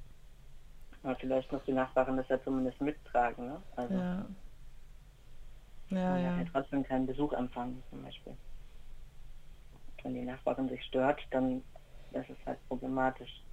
Aber 1.02 1.16
vielleicht 1.16 1.50
muss 1.50 1.62
die 1.66 1.72
Nachbarin 1.72 2.16
das 2.16 2.28
ja 2.28 2.42
zumindest 2.42 2.80
mittragen, 2.80 3.46
ne? 3.46 3.62
Also, 3.76 3.94
ja. 3.94 4.26
Ja, 5.90 6.16
ja. 6.18 6.38
ja 6.38 6.44
trotzdem 6.52 6.84
keinen 6.84 7.06
Besuch 7.06 7.32
empfangen, 7.32 7.82
zum 7.90 8.02
Beispiel. 8.02 8.36
Wenn 10.02 10.14
die 10.14 10.22
Nachbarin 10.24 10.68
sich 10.68 10.82
stört, 10.84 11.20
dann 11.30 11.62
ist 12.12 12.30
es 12.30 12.46
halt 12.46 12.58
problematisch. 12.68 13.44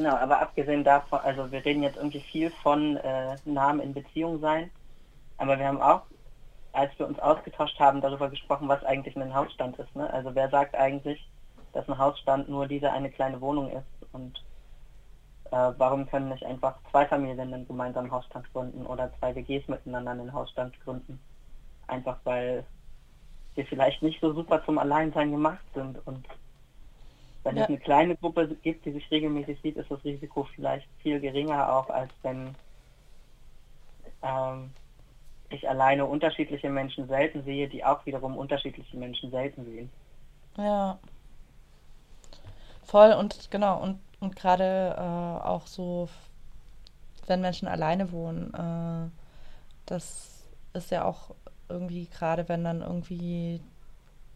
Genau, 0.00 0.16
aber 0.16 0.40
abgesehen 0.40 0.82
davon, 0.82 1.18
also 1.18 1.52
wir 1.52 1.62
reden 1.62 1.82
jetzt 1.82 1.98
irgendwie 1.98 2.22
viel 2.22 2.50
von 2.62 2.96
äh, 2.96 3.36
Namen 3.44 3.80
in 3.80 3.92
Beziehung 3.92 4.40
sein, 4.40 4.70
aber 5.36 5.58
wir 5.58 5.66
haben 5.66 5.82
auch, 5.82 6.04
als 6.72 6.90
wir 6.98 7.06
uns 7.06 7.18
ausgetauscht 7.18 7.78
haben, 7.78 8.00
darüber 8.00 8.30
gesprochen, 8.30 8.66
was 8.66 8.82
eigentlich 8.82 9.14
ein 9.14 9.34
Hausstand 9.34 9.78
ist. 9.78 9.94
Ne? 9.94 10.10
Also 10.10 10.34
wer 10.34 10.48
sagt 10.48 10.74
eigentlich, 10.74 11.28
dass 11.74 11.86
ein 11.86 11.98
Hausstand 11.98 12.48
nur 12.48 12.66
diese 12.66 12.90
eine 12.90 13.10
kleine 13.10 13.42
Wohnung 13.42 13.70
ist 13.72 14.12
und 14.12 14.42
äh, 15.50 15.72
warum 15.76 16.08
können 16.08 16.30
nicht 16.30 16.46
einfach 16.46 16.76
zwei 16.90 17.04
Familien 17.04 17.52
einen 17.52 17.66
gemeinsamen 17.66 18.10
Hausstand 18.10 18.50
gründen 18.54 18.86
oder 18.86 19.12
zwei 19.18 19.34
WGs 19.34 19.68
miteinander 19.68 20.12
einen 20.12 20.32
Hausstand 20.32 20.80
gründen? 20.82 21.20
Einfach 21.88 22.16
weil 22.24 22.64
wir 23.54 23.66
vielleicht 23.66 24.00
nicht 24.00 24.18
so 24.22 24.32
super 24.32 24.64
zum 24.64 24.78
Alleinsein 24.78 25.30
gemacht 25.30 25.66
sind 25.74 25.98
und 26.06 26.26
wenn 27.42 27.56
ja. 27.56 27.62
es 27.62 27.68
eine 27.68 27.78
kleine 27.78 28.16
Gruppe 28.16 28.48
gibt, 28.62 28.84
die 28.84 28.92
sich 28.92 29.10
regelmäßig 29.10 29.60
sieht, 29.62 29.76
ist 29.76 29.90
das 29.90 30.04
Risiko 30.04 30.44
vielleicht 30.54 30.86
viel 31.02 31.20
geringer 31.20 31.74
auch, 31.74 31.88
als 31.88 32.12
wenn 32.22 32.54
ähm, 34.22 34.70
ich 35.48 35.68
alleine 35.68 36.04
unterschiedliche 36.04 36.68
Menschen 36.68 37.08
selten 37.08 37.42
sehe, 37.44 37.68
die 37.68 37.84
auch 37.84 38.04
wiederum 38.06 38.36
unterschiedliche 38.36 38.96
Menschen 38.96 39.30
selten 39.30 39.64
sehen. 39.64 39.90
Ja. 40.56 40.98
Voll 42.84 43.12
und 43.12 43.50
genau, 43.50 43.80
und, 43.80 44.00
und 44.20 44.36
gerade 44.36 44.94
äh, 44.96 45.46
auch 45.46 45.66
so, 45.66 46.08
wenn 47.26 47.40
Menschen 47.40 47.68
alleine 47.68 48.12
wohnen, 48.12 48.52
äh, 48.52 49.10
das 49.86 50.44
ist 50.72 50.90
ja 50.90 51.04
auch 51.04 51.34
irgendwie, 51.68 52.06
gerade 52.06 52.48
wenn 52.48 52.64
dann 52.64 52.82
irgendwie 52.82 53.60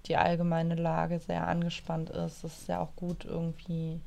die 0.06 0.16
allgemeine 0.16 0.74
Lage 0.74 1.18
sehr 1.18 1.46
angespannt 1.46 2.10
ist, 2.10 2.44
ist 2.44 2.60
es 2.62 2.66
ja 2.66 2.80
auch 2.80 2.94
gut, 2.96 3.24
irgendwie 3.24 4.00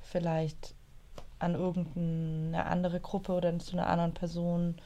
vielleicht 0.00 0.74
an 1.38 1.54
irgendeine 1.54 2.66
andere 2.66 3.00
Gruppe 3.00 3.32
oder 3.32 3.58
zu 3.58 3.76
einer 3.76 3.86
anderen 3.86 4.14
Person 4.14 4.76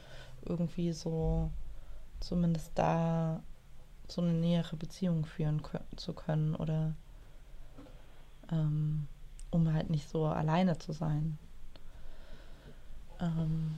irgendwie 0.45 0.91
so 0.91 1.49
zumindest 2.19 2.71
da 2.75 3.41
so 4.07 4.21
eine 4.21 4.33
nähere 4.33 4.75
Beziehung 4.75 5.25
führen 5.25 5.61
zu 5.95 6.13
können 6.13 6.55
oder 6.55 6.93
ähm, 8.51 9.07
um 9.51 9.73
halt 9.73 9.89
nicht 9.89 10.09
so 10.09 10.25
alleine 10.25 10.77
zu 10.77 10.91
sein. 10.91 11.37
Ähm, 13.19 13.75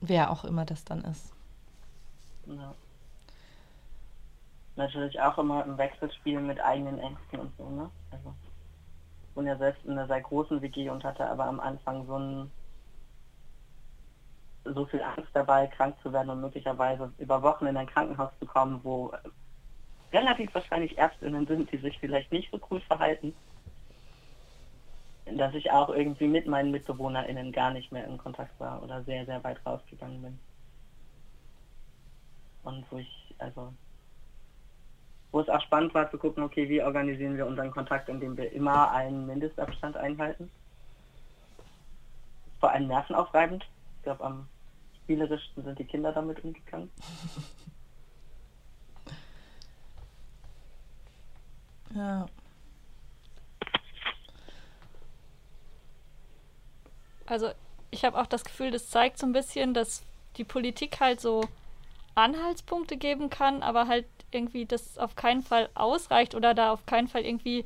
wer 0.00 0.30
auch 0.30 0.44
immer 0.44 0.64
das 0.64 0.84
dann 0.84 1.04
ist. 1.04 1.32
Ja. 2.46 2.74
Natürlich 4.76 5.20
auch 5.20 5.38
immer 5.38 5.64
im 5.64 5.78
Wechselspiel 5.78 6.40
mit 6.40 6.60
eigenen 6.60 6.98
Ängsten 6.98 7.40
und 7.40 7.52
so, 7.56 7.68
ne? 7.70 7.90
Also 8.10 8.34
ich 9.22 9.34
bin 9.34 9.46
ja 9.46 9.56
selbst 9.56 9.84
in 9.84 9.92
einer 9.92 10.06
sehr 10.06 10.20
großen 10.20 10.60
WG 10.60 10.90
und 10.90 11.02
hatte 11.02 11.26
aber 11.26 11.44
am 11.44 11.60
Anfang 11.60 12.06
so 12.06 12.18
ein 12.18 12.50
so 14.64 14.84
viel 14.86 15.02
Angst 15.02 15.30
dabei, 15.32 15.68
krank 15.68 15.96
zu 16.02 16.12
werden 16.12 16.30
und 16.30 16.40
möglicherweise 16.40 17.12
über 17.18 17.42
Wochen 17.42 17.66
in 17.66 17.76
ein 17.76 17.86
Krankenhaus 17.86 18.32
zu 18.40 18.46
kommen, 18.46 18.80
wo 18.82 19.12
relativ 20.12 20.52
wahrscheinlich 20.54 20.98
Ärztinnen 20.98 21.46
sind, 21.46 21.70
die 21.70 21.78
sich 21.78 21.98
vielleicht 21.98 22.32
nicht 22.32 22.50
so 22.50 22.60
cool 22.70 22.80
verhalten 22.80 23.32
dass 25.34 25.54
ich 25.54 25.70
auch 25.72 25.88
irgendwie 25.88 26.28
mit 26.28 26.46
meinen 26.46 26.70
MitbewohnerInnen 26.70 27.52
gar 27.52 27.72
nicht 27.72 27.90
mehr 27.90 28.06
in 28.06 28.18
Kontakt 28.18 28.58
war 28.60 28.82
oder 28.82 29.02
sehr, 29.04 29.26
sehr 29.26 29.42
weit 29.42 29.64
rausgegangen 29.66 30.22
bin. 30.22 30.38
Und 32.62 32.84
wo 32.90 32.98
ich, 32.98 33.34
also, 33.38 33.72
wo 35.32 35.40
es 35.40 35.48
auch 35.48 35.60
spannend 35.62 35.94
war 35.94 36.10
zu 36.10 36.18
gucken, 36.18 36.42
okay, 36.42 36.68
wie 36.68 36.82
organisieren 36.82 37.36
wir 37.36 37.46
unseren 37.46 37.70
Kontakt, 37.70 38.08
indem 38.08 38.36
wir 38.36 38.52
immer 38.52 38.92
einen 38.92 39.26
Mindestabstand 39.26 39.96
einhalten. 39.96 40.50
Vor 42.60 42.70
allem 42.70 42.86
nervenaufreibend. 42.86 43.66
Ich 43.96 44.02
glaube, 44.04 44.24
am 44.24 44.48
spielerischsten 45.02 45.64
sind 45.64 45.78
die 45.78 45.84
Kinder 45.84 46.12
damit 46.12 46.42
umgegangen. 46.42 46.90
Ja. 51.94 52.26
Also 57.26 57.50
ich 57.90 58.04
habe 58.04 58.20
auch 58.20 58.26
das 58.26 58.44
Gefühl, 58.44 58.70
das 58.70 58.88
zeigt 58.88 59.18
so 59.18 59.26
ein 59.26 59.32
bisschen, 59.32 59.74
dass 59.74 60.02
die 60.36 60.44
Politik 60.44 61.00
halt 61.00 61.20
so 61.20 61.42
Anhaltspunkte 62.14 62.96
geben 62.96 63.30
kann, 63.30 63.62
aber 63.62 63.88
halt 63.88 64.06
irgendwie 64.30 64.66
das 64.66 64.98
auf 64.98 65.16
keinen 65.16 65.42
Fall 65.42 65.68
ausreicht 65.74 66.34
oder 66.34 66.54
da 66.54 66.72
auf 66.72 66.86
keinen 66.86 67.08
Fall 67.08 67.24
irgendwie 67.24 67.64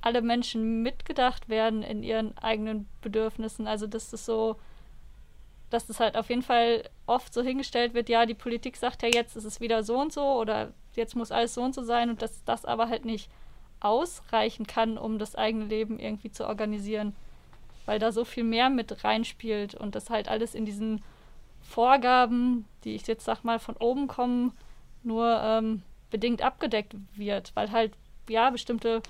alle 0.00 0.22
Menschen 0.22 0.82
mitgedacht 0.82 1.48
werden 1.48 1.82
in 1.82 2.02
ihren 2.02 2.36
eigenen 2.38 2.88
Bedürfnissen. 3.00 3.66
Also 3.66 3.86
das 3.86 4.12
ist 4.12 4.26
so, 4.26 4.56
dass 5.70 5.86
das 5.86 6.00
halt 6.00 6.16
auf 6.16 6.28
jeden 6.28 6.42
Fall 6.42 6.88
oft 7.06 7.32
so 7.32 7.42
hingestellt 7.42 7.94
wird, 7.94 8.08
ja, 8.08 8.26
die 8.26 8.34
Politik 8.34 8.76
sagt 8.76 9.02
ja 9.02 9.08
jetzt 9.12 9.36
ist 9.36 9.44
es 9.44 9.60
wieder 9.60 9.82
so 9.82 9.98
und 9.98 10.12
so 10.12 10.22
oder 10.22 10.72
jetzt 10.94 11.16
muss 11.16 11.32
alles 11.32 11.54
so 11.54 11.62
und 11.62 11.74
so 11.74 11.82
sein 11.82 12.10
und 12.10 12.22
dass 12.22 12.44
das 12.44 12.64
aber 12.64 12.88
halt 12.88 13.04
nicht 13.04 13.30
ausreichen 13.80 14.66
kann, 14.66 14.98
um 14.98 15.18
das 15.18 15.36
eigene 15.36 15.64
Leben 15.64 15.98
irgendwie 15.98 16.30
zu 16.30 16.46
organisieren 16.46 17.14
weil 17.86 17.98
da 17.98 18.12
so 18.12 18.24
viel 18.24 18.44
mehr 18.44 18.70
mit 18.70 19.04
reinspielt 19.04 19.74
und 19.74 19.94
das 19.94 20.10
halt 20.10 20.28
alles 20.28 20.54
in 20.54 20.64
diesen 20.64 21.02
Vorgaben, 21.62 22.66
die 22.84 22.94
ich 22.94 23.06
jetzt 23.06 23.24
sag 23.24 23.44
mal 23.44 23.58
von 23.58 23.76
oben 23.76 24.06
kommen, 24.06 24.52
nur 25.02 25.40
ähm, 25.42 25.82
bedingt 26.10 26.42
abgedeckt 26.42 26.94
wird, 27.14 27.54
weil 27.54 27.72
halt 27.72 27.92
ja 28.28 28.50
bestimmte 28.50 29.02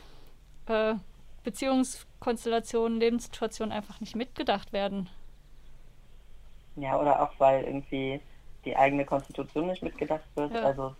äh, 0.66 0.95
Beziehungskonstellationen, 1.43 2.99
Lebenssituationen 2.99 3.72
einfach 3.72 4.01
nicht 4.01 4.16
mitgedacht 4.16 4.72
werden. 4.72 5.09
Ja, 6.77 6.99
oder 6.99 7.22
auch 7.22 7.33
weil 7.39 7.64
irgendwie 7.64 8.20
die 8.64 8.77
eigene 8.77 9.05
Konstitution 9.05 9.66
nicht 9.66 9.83
mitgedacht 9.83 10.25
wird. 10.35 10.55
Ja. 10.55 10.62
Also 10.62 10.97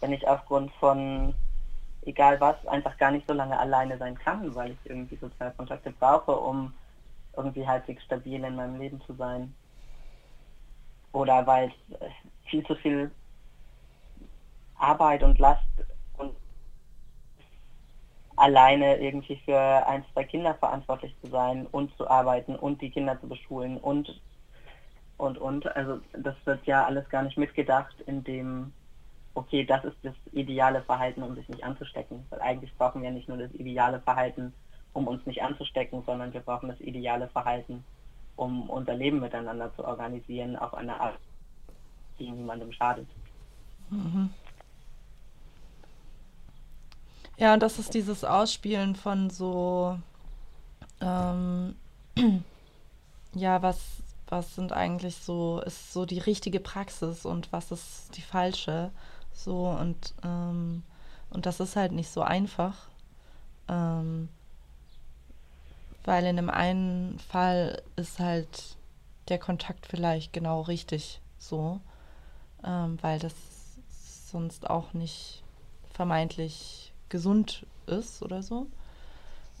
wenn 0.00 0.12
ich 0.12 0.26
aufgrund 0.26 0.72
von 0.74 1.34
egal 2.08 2.40
was, 2.40 2.66
einfach 2.66 2.96
gar 2.96 3.10
nicht 3.10 3.28
so 3.28 3.34
lange 3.34 3.58
alleine 3.58 3.98
sein 3.98 4.18
kann, 4.18 4.54
weil 4.54 4.72
ich 4.72 4.78
irgendwie 4.84 5.16
soziale 5.16 5.52
Kontakte 5.52 5.92
brauche, 5.92 6.34
um 6.34 6.72
irgendwie 7.36 7.66
halbwegs 7.66 8.02
stabil 8.04 8.42
in 8.42 8.56
meinem 8.56 8.78
Leben 8.78 9.00
zu 9.02 9.14
sein. 9.14 9.54
Oder 11.12 11.46
weil 11.46 11.68
es 11.68 12.00
äh, 12.00 12.10
viel 12.46 12.66
zu 12.66 12.74
viel 12.76 13.10
Arbeit 14.76 15.22
und 15.22 15.38
Last 15.38 15.62
und 16.16 16.34
alleine 18.36 18.98
irgendwie 18.98 19.36
für 19.44 19.86
ein, 19.86 20.04
zwei 20.12 20.24
Kinder 20.24 20.54
verantwortlich 20.54 21.14
zu 21.22 21.30
sein 21.30 21.66
und 21.66 21.94
zu 21.96 22.08
arbeiten 22.08 22.56
und 22.56 22.80
die 22.80 22.90
Kinder 22.90 23.20
zu 23.20 23.28
beschulen 23.28 23.76
und 23.76 24.20
und 25.18 25.36
und. 25.36 25.76
Also 25.76 26.00
das 26.12 26.36
wird 26.44 26.64
ja 26.66 26.86
alles 26.86 27.08
gar 27.10 27.22
nicht 27.22 27.36
mitgedacht 27.36 28.00
in 28.06 28.24
dem 28.24 28.72
okay, 29.38 29.64
das 29.64 29.84
ist 29.84 29.96
das 30.02 30.14
ideale 30.32 30.82
Verhalten, 30.82 31.22
um 31.22 31.34
sich 31.36 31.48
nicht 31.48 31.62
anzustecken. 31.62 32.24
Weil 32.30 32.40
eigentlich 32.40 32.74
brauchen 32.76 33.02
wir 33.02 33.10
nicht 33.10 33.28
nur 33.28 33.38
das 33.38 33.52
ideale 33.52 34.00
Verhalten, 34.00 34.52
um 34.92 35.06
uns 35.06 35.24
nicht 35.26 35.42
anzustecken, 35.42 36.02
sondern 36.04 36.32
wir 36.32 36.40
brauchen 36.40 36.68
das 36.68 36.80
ideale 36.80 37.28
Verhalten, 37.28 37.84
um 38.36 38.68
unser 38.68 38.94
Leben 38.94 39.20
miteinander 39.20 39.72
zu 39.76 39.84
organisieren, 39.84 40.56
auf 40.56 40.74
eine 40.74 40.98
Art, 41.00 41.18
die 42.18 42.30
niemandem 42.30 42.72
schadet. 42.72 43.06
Mhm. 43.90 44.30
Ja, 47.36 47.54
und 47.54 47.62
das 47.62 47.78
ist 47.78 47.94
dieses 47.94 48.24
Ausspielen 48.24 48.96
von 48.96 49.30
so, 49.30 49.96
ähm, 51.00 51.76
ja, 53.34 53.62
was, 53.62 53.78
was 54.28 54.56
sind 54.56 54.72
eigentlich 54.72 55.14
so, 55.16 55.60
ist 55.60 55.92
so 55.92 56.04
die 56.06 56.18
richtige 56.18 56.58
Praxis 56.58 57.24
und 57.24 57.52
was 57.52 57.70
ist 57.70 58.16
die 58.16 58.22
falsche. 58.22 58.90
So 59.38 59.68
und, 59.68 60.14
ähm, 60.24 60.82
und 61.30 61.46
das 61.46 61.60
ist 61.60 61.76
halt 61.76 61.92
nicht 61.92 62.10
so 62.10 62.22
einfach. 62.22 62.74
Ähm, 63.68 64.28
weil 66.04 66.24
in 66.24 66.36
dem 66.36 66.50
einen 66.50 67.18
Fall 67.18 67.82
ist 67.96 68.18
halt 68.18 68.76
der 69.28 69.38
Kontakt 69.38 69.86
vielleicht 69.86 70.32
genau 70.32 70.62
richtig 70.62 71.20
so, 71.38 71.80
ähm, 72.64 72.98
weil 73.02 73.18
das 73.18 73.34
sonst 74.30 74.68
auch 74.68 74.94
nicht 74.94 75.42
vermeintlich 75.90 76.92
gesund 77.08 77.66
ist 77.86 78.22
oder 78.22 78.42
so. 78.42 78.66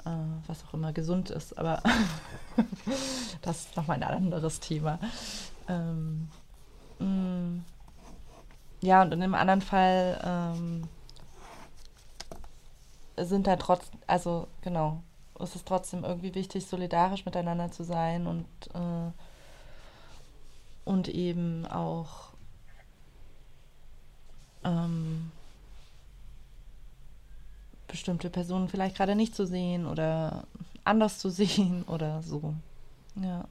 Äh, 0.04 0.10
was 0.46 0.64
auch 0.64 0.74
immer 0.74 0.92
gesund 0.92 1.30
ist, 1.30 1.56
aber 1.58 1.82
das 3.42 3.66
ist 3.66 3.76
nochmal 3.76 4.02
ein 4.02 4.04
anderes 4.04 4.58
Thema. 4.60 4.98
Ähm, 5.68 6.28
mh, 6.98 7.62
ja, 8.80 9.02
und 9.02 9.12
in 9.12 9.20
dem 9.20 9.34
anderen 9.34 9.62
Fall 9.62 10.20
ähm, 10.24 10.88
sind 13.16 13.46
da 13.46 13.56
trotzdem, 13.56 14.00
also 14.06 14.48
genau, 14.62 15.02
es 15.40 15.54
ist 15.54 15.66
trotzdem 15.66 16.04
irgendwie 16.04 16.34
wichtig, 16.34 16.66
solidarisch 16.66 17.24
miteinander 17.24 17.70
zu 17.70 17.84
sein 17.84 18.26
und, 18.26 18.46
äh, 18.74 19.10
und 20.84 21.08
eben 21.08 21.66
auch 21.66 22.32
ähm, 24.64 25.30
bestimmte 27.86 28.30
Personen 28.30 28.68
vielleicht 28.68 28.96
gerade 28.96 29.14
nicht 29.14 29.34
zu 29.34 29.46
sehen 29.46 29.86
oder 29.86 30.44
anders 30.84 31.18
zu 31.18 31.30
sehen 31.30 31.84
oder 31.84 32.22
so. 32.22 32.54
Ja. 33.16 33.46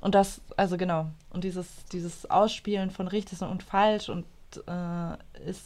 Und 0.00 0.14
das, 0.14 0.40
also 0.56 0.76
genau, 0.76 1.10
und 1.30 1.44
dieses, 1.44 1.84
dieses 1.92 2.30
Ausspielen 2.30 2.90
von 2.90 3.06
richtig 3.06 3.42
und 3.42 3.62
falsch 3.62 4.08
und 4.08 4.24
äh, 4.66 5.16
ist, 5.46 5.64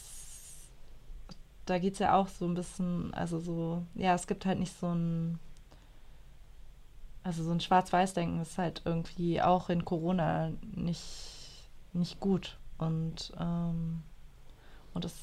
da 1.65 1.79
geht 1.79 1.93
es 1.93 1.99
ja 1.99 2.15
auch 2.15 2.27
so 2.27 2.45
ein 2.45 2.53
bisschen, 2.53 3.13
also 3.13 3.39
so, 3.39 3.83
ja, 3.95 4.13
es 4.13 4.27
gibt 4.27 4.45
halt 4.45 4.59
nicht 4.59 4.77
so 4.77 4.87
ein, 4.87 5.39
also 7.23 7.43
so 7.43 7.51
ein 7.51 7.59
Schwarz-Weiß-Denken 7.61 8.41
ist 8.41 8.57
halt 8.57 8.81
irgendwie 8.85 9.41
auch 9.41 9.69
in 9.69 9.83
Corona 9.85 10.51
nicht, 10.75 11.01
nicht 11.93 12.19
gut. 12.19 12.57
Und, 12.77 13.33
ähm, 13.39 14.03
und 14.93 15.05
es, 15.05 15.15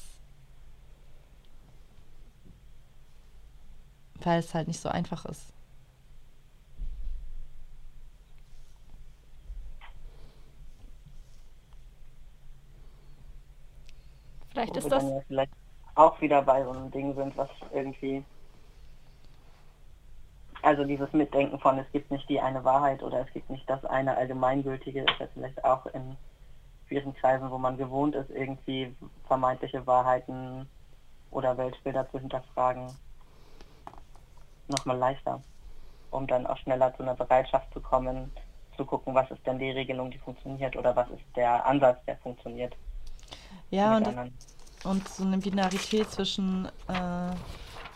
weil 4.21 4.39
es 4.39 4.53
halt 4.53 4.67
nicht 4.67 4.81
so 4.81 4.89
einfach 4.89 5.25
ist. 5.25 5.52
Vielleicht 14.53 14.77
ist 14.77 14.85
wir 14.85 14.91
das. 14.91 15.03
ja 15.03 15.19
vielleicht 15.27 15.51
auch 15.95 16.21
wieder 16.21 16.41
bei 16.41 16.63
so 16.63 16.71
einem 16.71 16.91
Ding 16.91 17.15
sind, 17.15 17.35
was 17.37 17.49
irgendwie. 17.73 18.23
Also 20.61 20.85
dieses 20.85 21.11
Mitdenken 21.11 21.59
von, 21.59 21.77
es 21.77 21.91
gibt 21.91 22.09
nicht 22.09 22.29
die 22.29 22.39
eine 22.39 22.63
Wahrheit 22.63 23.03
oder 23.03 23.19
es 23.19 23.33
gibt 23.33 23.49
nicht 23.49 23.69
das 23.69 23.83
eine 23.83 24.15
Allgemeingültige, 24.15 25.01
ist 25.01 25.19
ja 25.19 25.27
vielleicht 25.33 25.61
auch 25.65 25.85
in 25.87 26.15
vielen 26.87 27.13
Kreisen, 27.15 27.51
wo 27.51 27.57
man 27.57 27.75
gewohnt 27.75 28.15
ist, 28.15 28.29
irgendwie 28.29 28.95
vermeintliche 29.27 29.85
Wahrheiten 29.85 30.69
oder 31.31 31.57
Weltbilder 31.57 32.09
zu 32.11 32.19
hinterfragen, 32.19 32.87
nochmal 34.69 34.97
leichter, 34.97 35.41
um 36.11 36.27
dann 36.27 36.47
auch 36.47 36.57
schneller 36.57 36.95
zu 36.95 37.03
einer 37.03 37.15
Bereitschaft 37.15 37.73
zu 37.73 37.81
kommen, 37.81 38.31
zu 38.77 38.85
gucken, 38.85 39.13
was 39.13 39.29
ist 39.31 39.45
denn 39.45 39.59
die 39.59 39.71
Regelung, 39.71 40.11
die 40.11 40.17
funktioniert 40.19 40.77
oder 40.77 40.95
was 40.95 41.09
ist 41.09 41.23
der 41.35 41.65
Ansatz, 41.65 42.03
der 42.05 42.15
funktioniert. 42.17 42.73
Ja, 43.71 43.97
und, 43.97 44.07
anderen. 44.07 44.33
und 44.83 45.07
so 45.07 45.23
eine 45.23 45.37
Binarität 45.37 46.09
zwischen, 46.11 46.67
äh, 46.87 47.33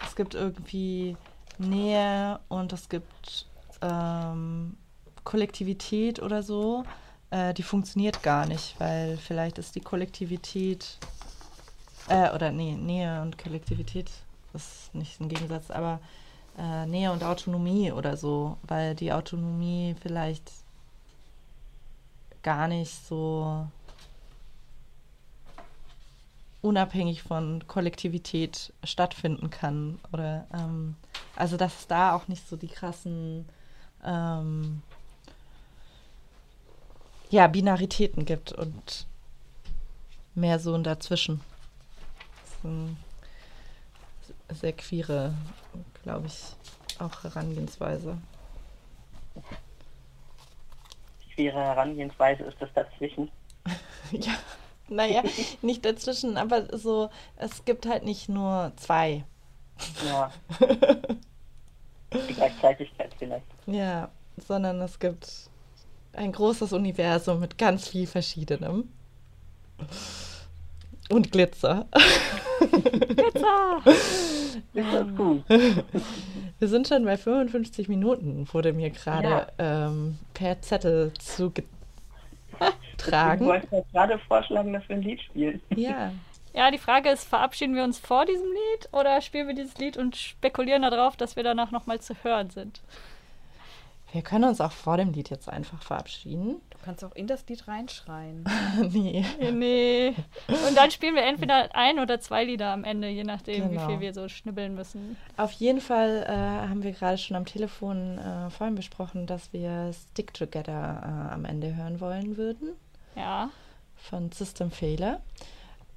es 0.05 0.15
gibt 0.15 0.33
irgendwie 0.33 1.15
Nähe 1.57 2.39
und 2.49 2.73
es 2.73 2.89
gibt 2.89 3.45
ähm, 3.81 4.77
Kollektivität 5.23 6.21
oder 6.21 6.43
so, 6.43 6.85
äh, 7.31 7.53
die 7.53 7.63
funktioniert 7.63 8.23
gar 8.23 8.45
nicht, 8.45 8.75
weil 8.79 9.17
vielleicht 9.17 9.57
ist 9.57 9.75
die 9.75 9.81
Kollektivität, 9.81 10.97
äh, 12.07 12.31
oder 12.31 12.51
nee, 12.51 12.75
Nähe 12.75 13.21
und 13.21 13.37
Kollektivität 13.37 14.09
ist 14.53 14.93
nicht 14.93 15.19
ein 15.19 15.29
Gegensatz, 15.29 15.69
aber 15.69 15.99
äh, 16.57 16.85
Nähe 16.85 17.11
und 17.11 17.23
Autonomie 17.23 17.91
oder 17.91 18.17
so, 18.17 18.57
weil 18.63 18.95
die 18.95 19.11
Autonomie 19.11 19.95
vielleicht 20.01 20.51
gar 22.41 22.67
nicht 22.67 22.93
so 23.07 23.67
unabhängig 26.61 27.23
von 27.23 27.65
Kollektivität 27.67 28.73
stattfinden 28.83 29.49
kann. 29.49 29.99
Oder 30.11 30.47
ähm, 30.53 30.95
also 31.35 31.57
dass 31.57 31.79
es 31.79 31.87
da 31.87 32.15
auch 32.15 32.27
nicht 32.27 32.47
so 32.47 32.55
die 32.55 32.67
krassen 32.67 33.47
ähm, 34.03 34.81
ja, 37.29 37.47
Binaritäten 37.47 38.25
gibt 38.25 38.53
und 38.53 39.05
mehr 40.35 40.59
so 40.59 40.73
ein 40.73 40.83
Dazwischen. 40.83 41.41
Das 42.41 42.51
ist 42.51 42.65
eine 42.65 44.57
sehr 44.57 44.73
queere, 44.73 45.33
glaube 46.03 46.27
ich, 46.27 46.55
auch 46.99 47.23
Herangehensweise. 47.23 48.17
Die 51.25 51.33
queere 51.33 51.59
Herangehensweise 51.59 52.43
ist 52.43 52.57
das 52.59 52.69
dazwischen. 52.73 53.29
ja, 54.11 54.33
naja, 54.89 55.23
nicht 55.61 55.85
dazwischen, 55.85 56.37
aber 56.37 56.77
so, 56.77 57.09
es 57.37 57.65
gibt 57.65 57.85
halt 57.85 58.03
nicht 58.03 58.29
nur 58.29 58.71
zwei. 58.77 59.25
Ja. 60.05 60.31
Gleichzeitigkeit 62.09 63.11
vielleicht. 63.17 63.45
Ja, 63.65 64.09
sondern 64.37 64.81
es 64.81 64.99
gibt 64.99 65.49
ein 66.13 66.31
großes 66.31 66.73
Universum 66.73 67.39
mit 67.39 67.57
ganz 67.57 67.87
viel 67.87 68.07
Verschiedenem. 68.07 68.89
Und 71.09 71.31
Glitzer. 71.31 71.85
Glitzer! 72.59 73.81
Gut? 75.15 75.43
Wir 76.59 76.67
sind 76.67 76.87
schon 76.87 77.05
bei 77.05 77.17
55 77.17 77.87
Minuten, 77.87 78.47
wurde 78.51 78.73
mir 78.73 78.89
gerade 78.89 79.47
ähm, 79.57 80.17
per 80.33 80.61
Zettel 80.61 81.13
Ich 83.07 83.13
zugetragen. 83.13 83.45
wollte 83.45 83.85
gerade 83.91 84.19
vorschlagen, 84.27 84.73
dass 84.73 84.87
wir 84.89 84.95
ein 84.97 85.01
Lied 85.01 85.21
spielen. 85.21 85.61
Ja, 85.75 86.11
Ja, 86.53 86.71
die 86.71 86.77
Frage 86.77 87.09
ist, 87.09 87.23
verabschieden 87.25 87.75
wir 87.75 87.83
uns 87.83 87.99
vor 87.99 88.25
diesem 88.25 88.47
Lied 88.47 88.89
oder 88.91 89.21
spielen 89.21 89.47
wir 89.47 89.55
dieses 89.55 89.77
Lied 89.77 89.97
und 89.97 90.15
spekulieren 90.15 90.81
darauf, 90.81 91.15
dass 91.15 91.35
wir 91.35 91.43
danach 91.43 91.71
nochmal 91.71 91.99
zu 91.99 92.15
hören 92.23 92.49
sind? 92.49 92.81
wir 94.13 94.21
können 94.21 94.45
uns 94.45 94.61
auch 94.61 94.71
vor 94.71 94.97
dem 94.97 95.11
Lied 95.11 95.29
jetzt 95.29 95.49
einfach 95.49 95.81
verabschieden. 95.83 96.61
Du 96.69 96.77
kannst 96.83 97.03
auch 97.03 97.13
in 97.13 97.27
das 97.27 97.45
Lied 97.47 97.67
reinschreien. 97.67 98.45
nee. 98.91 99.25
Nee. 99.51 100.13
Und 100.47 100.77
dann 100.77 100.91
spielen 100.91 101.15
wir 101.15 101.23
entweder 101.23 101.75
ein 101.75 101.99
oder 101.99 102.19
zwei 102.19 102.45
Lieder 102.45 102.71
am 102.71 102.83
Ende, 102.83 103.09
je 103.09 103.23
nachdem, 103.25 103.69
Genau. 103.69 103.81
wie 103.81 103.91
viel 103.91 103.99
wir 103.99 104.13
so 104.13 104.29
schnibbeln 104.29 104.75
müssen. 104.75 105.17
Auf 105.35 105.51
jeden 105.51 105.81
Fall 105.81 106.25
äh, 106.27 106.31
haben 106.31 106.83
wir 106.83 106.93
gerade 106.93 107.17
schon 107.17 107.35
am 107.35 107.45
Telefon 107.45 108.17
äh, 108.17 108.49
vorhin 108.49 108.75
besprochen, 108.75 109.27
dass 109.27 109.51
wir 109.51 109.91
Stick 109.93 110.33
Together 110.33 111.01
äh, 111.29 111.33
am 111.33 111.43
Ende 111.43 111.75
hören 111.75 111.99
wollen 111.99 112.37
würden. 112.37 112.69
Ja. 113.17 113.49
von 113.95 114.31
System 114.31 114.71
Failure. 114.71 115.19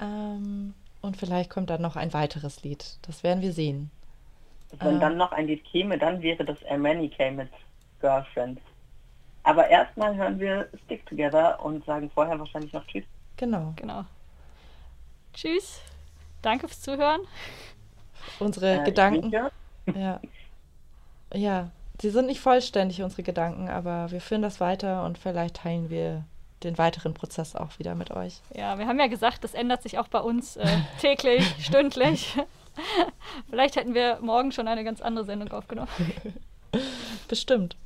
Ähm, 0.00 0.74
und 1.02 1.16
vielleicht 1.16 1.50
kommt 1.50 1.70
dann 1.70 1.82
noch 1.82 1.96
ein 1.96 2.12
weiteres 2.12 2.62
Lied. 2.62 2.98
Das 3.02 3.22
werden 3.22 3.42
wir 3.42 3.52
sehen. 3.52 3.90
Wenn 4.78 4.96
Ah. 4.96 5.00
dann 5.00 5.16
noch 5.16 5.32
ein 5.32 5.46
Lied 5.46 5.64
käme, 5.64 5.98
dann 5.98 6.22
wäre 6.22 6.44
das 6.44 6.58
K 6.60 7.30
mit 7.30 7.48
Girlfriend. 8.00 8.60
Aber 9.42 9.68
erstmal 9.68 10.14
hören 10.16 10.38
wir 10.38 10.68
Stick 10.84 11.04
Together 11.06 11.62
und 11.64 11.84
sagen 11.84 12.10
vorher 12.10 12.38
wahrscheinlich 12.38 12.72
noch 12.72 12.86
Tschüss. 12.86 13.04
Genau. 13.36 13.72
Genau. 13.76 14.04
Tschüss. 15.34 15.80
Danke 16.42 16.68
fürs 16.68 16.80
Zuhören. 16.82 17.20
Unsere 18.38 18.80
Äh, 18.80 18.84
Gedanken. 18.84 19.30
Ja. 19.94 20.20
Ja. 21.34 21.70
Sie 22.00 22.10
sind 22.10 22.26
nicht 22.26 22.40
vollständig, 22.40 23.02
unsere 23.02 23.22
Gedanken, 23.22 23.68
aber 23.68 24.10
wir 24.10 24.20
führen 24.20 24.42
das 24.42 24.60
weiter 24.60 25.04
und 25.04 25.18
vielleicht 25.18 25.56
teilen 25.56 25.90
wir 25.90 26.24
den 26.62 26.78
weiteren 26.78 27.14
Prozess 27.14 27.56
auch 27.56 27.78
wieder 27.78 27.94
mit 27.94 28.10
euch. 28.10 28.40
Ja, 28.54 28.78
wir 28.78 28.86
haben 28.86 28.98
ja 28.98 29.06
gesagt, 29.06 29.44
das 29.44 29.54
ändert 29.54 29.82
sich 29.82 29.98
auch 29.98 30.08
bei 30.08 30.20
uns 30.20 30.56
äh, 30.56 30.66
täglich, 31.00 31.44
stündlich. 31.64 32.36
Vielleicht 33.50 33.76
hätten 33.76 33.94
wir 33.94 34.18
morgen 34.20 34.52
schon 34.52 34.68
eine 34.68 34.84
ganz 34.84 35.00
andere 35.00 35.24
Sendung 35.24 35.50
aufgenommen. 35.52 35.88
Bestimmt. 37.28 37.76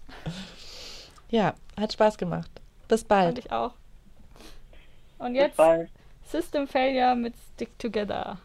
Ja, 1.31 1.55
hat 1.79 1.93
Spaß 1.93 2.19
gemacht. 2.19 2.51
Bis 2.89 3.01
Fand 3.01 3.09
bald. 3.09 3.39
ich 3.39 3.53
auch. 3.53 3.73
Und 5.19 5.35
jetzt. 5.35 5.59
System 6.27 6.67
Failure 6.67 7.15
mit 7.15 7.35
Stick 7.55 7.79
Together. 7.79 8.39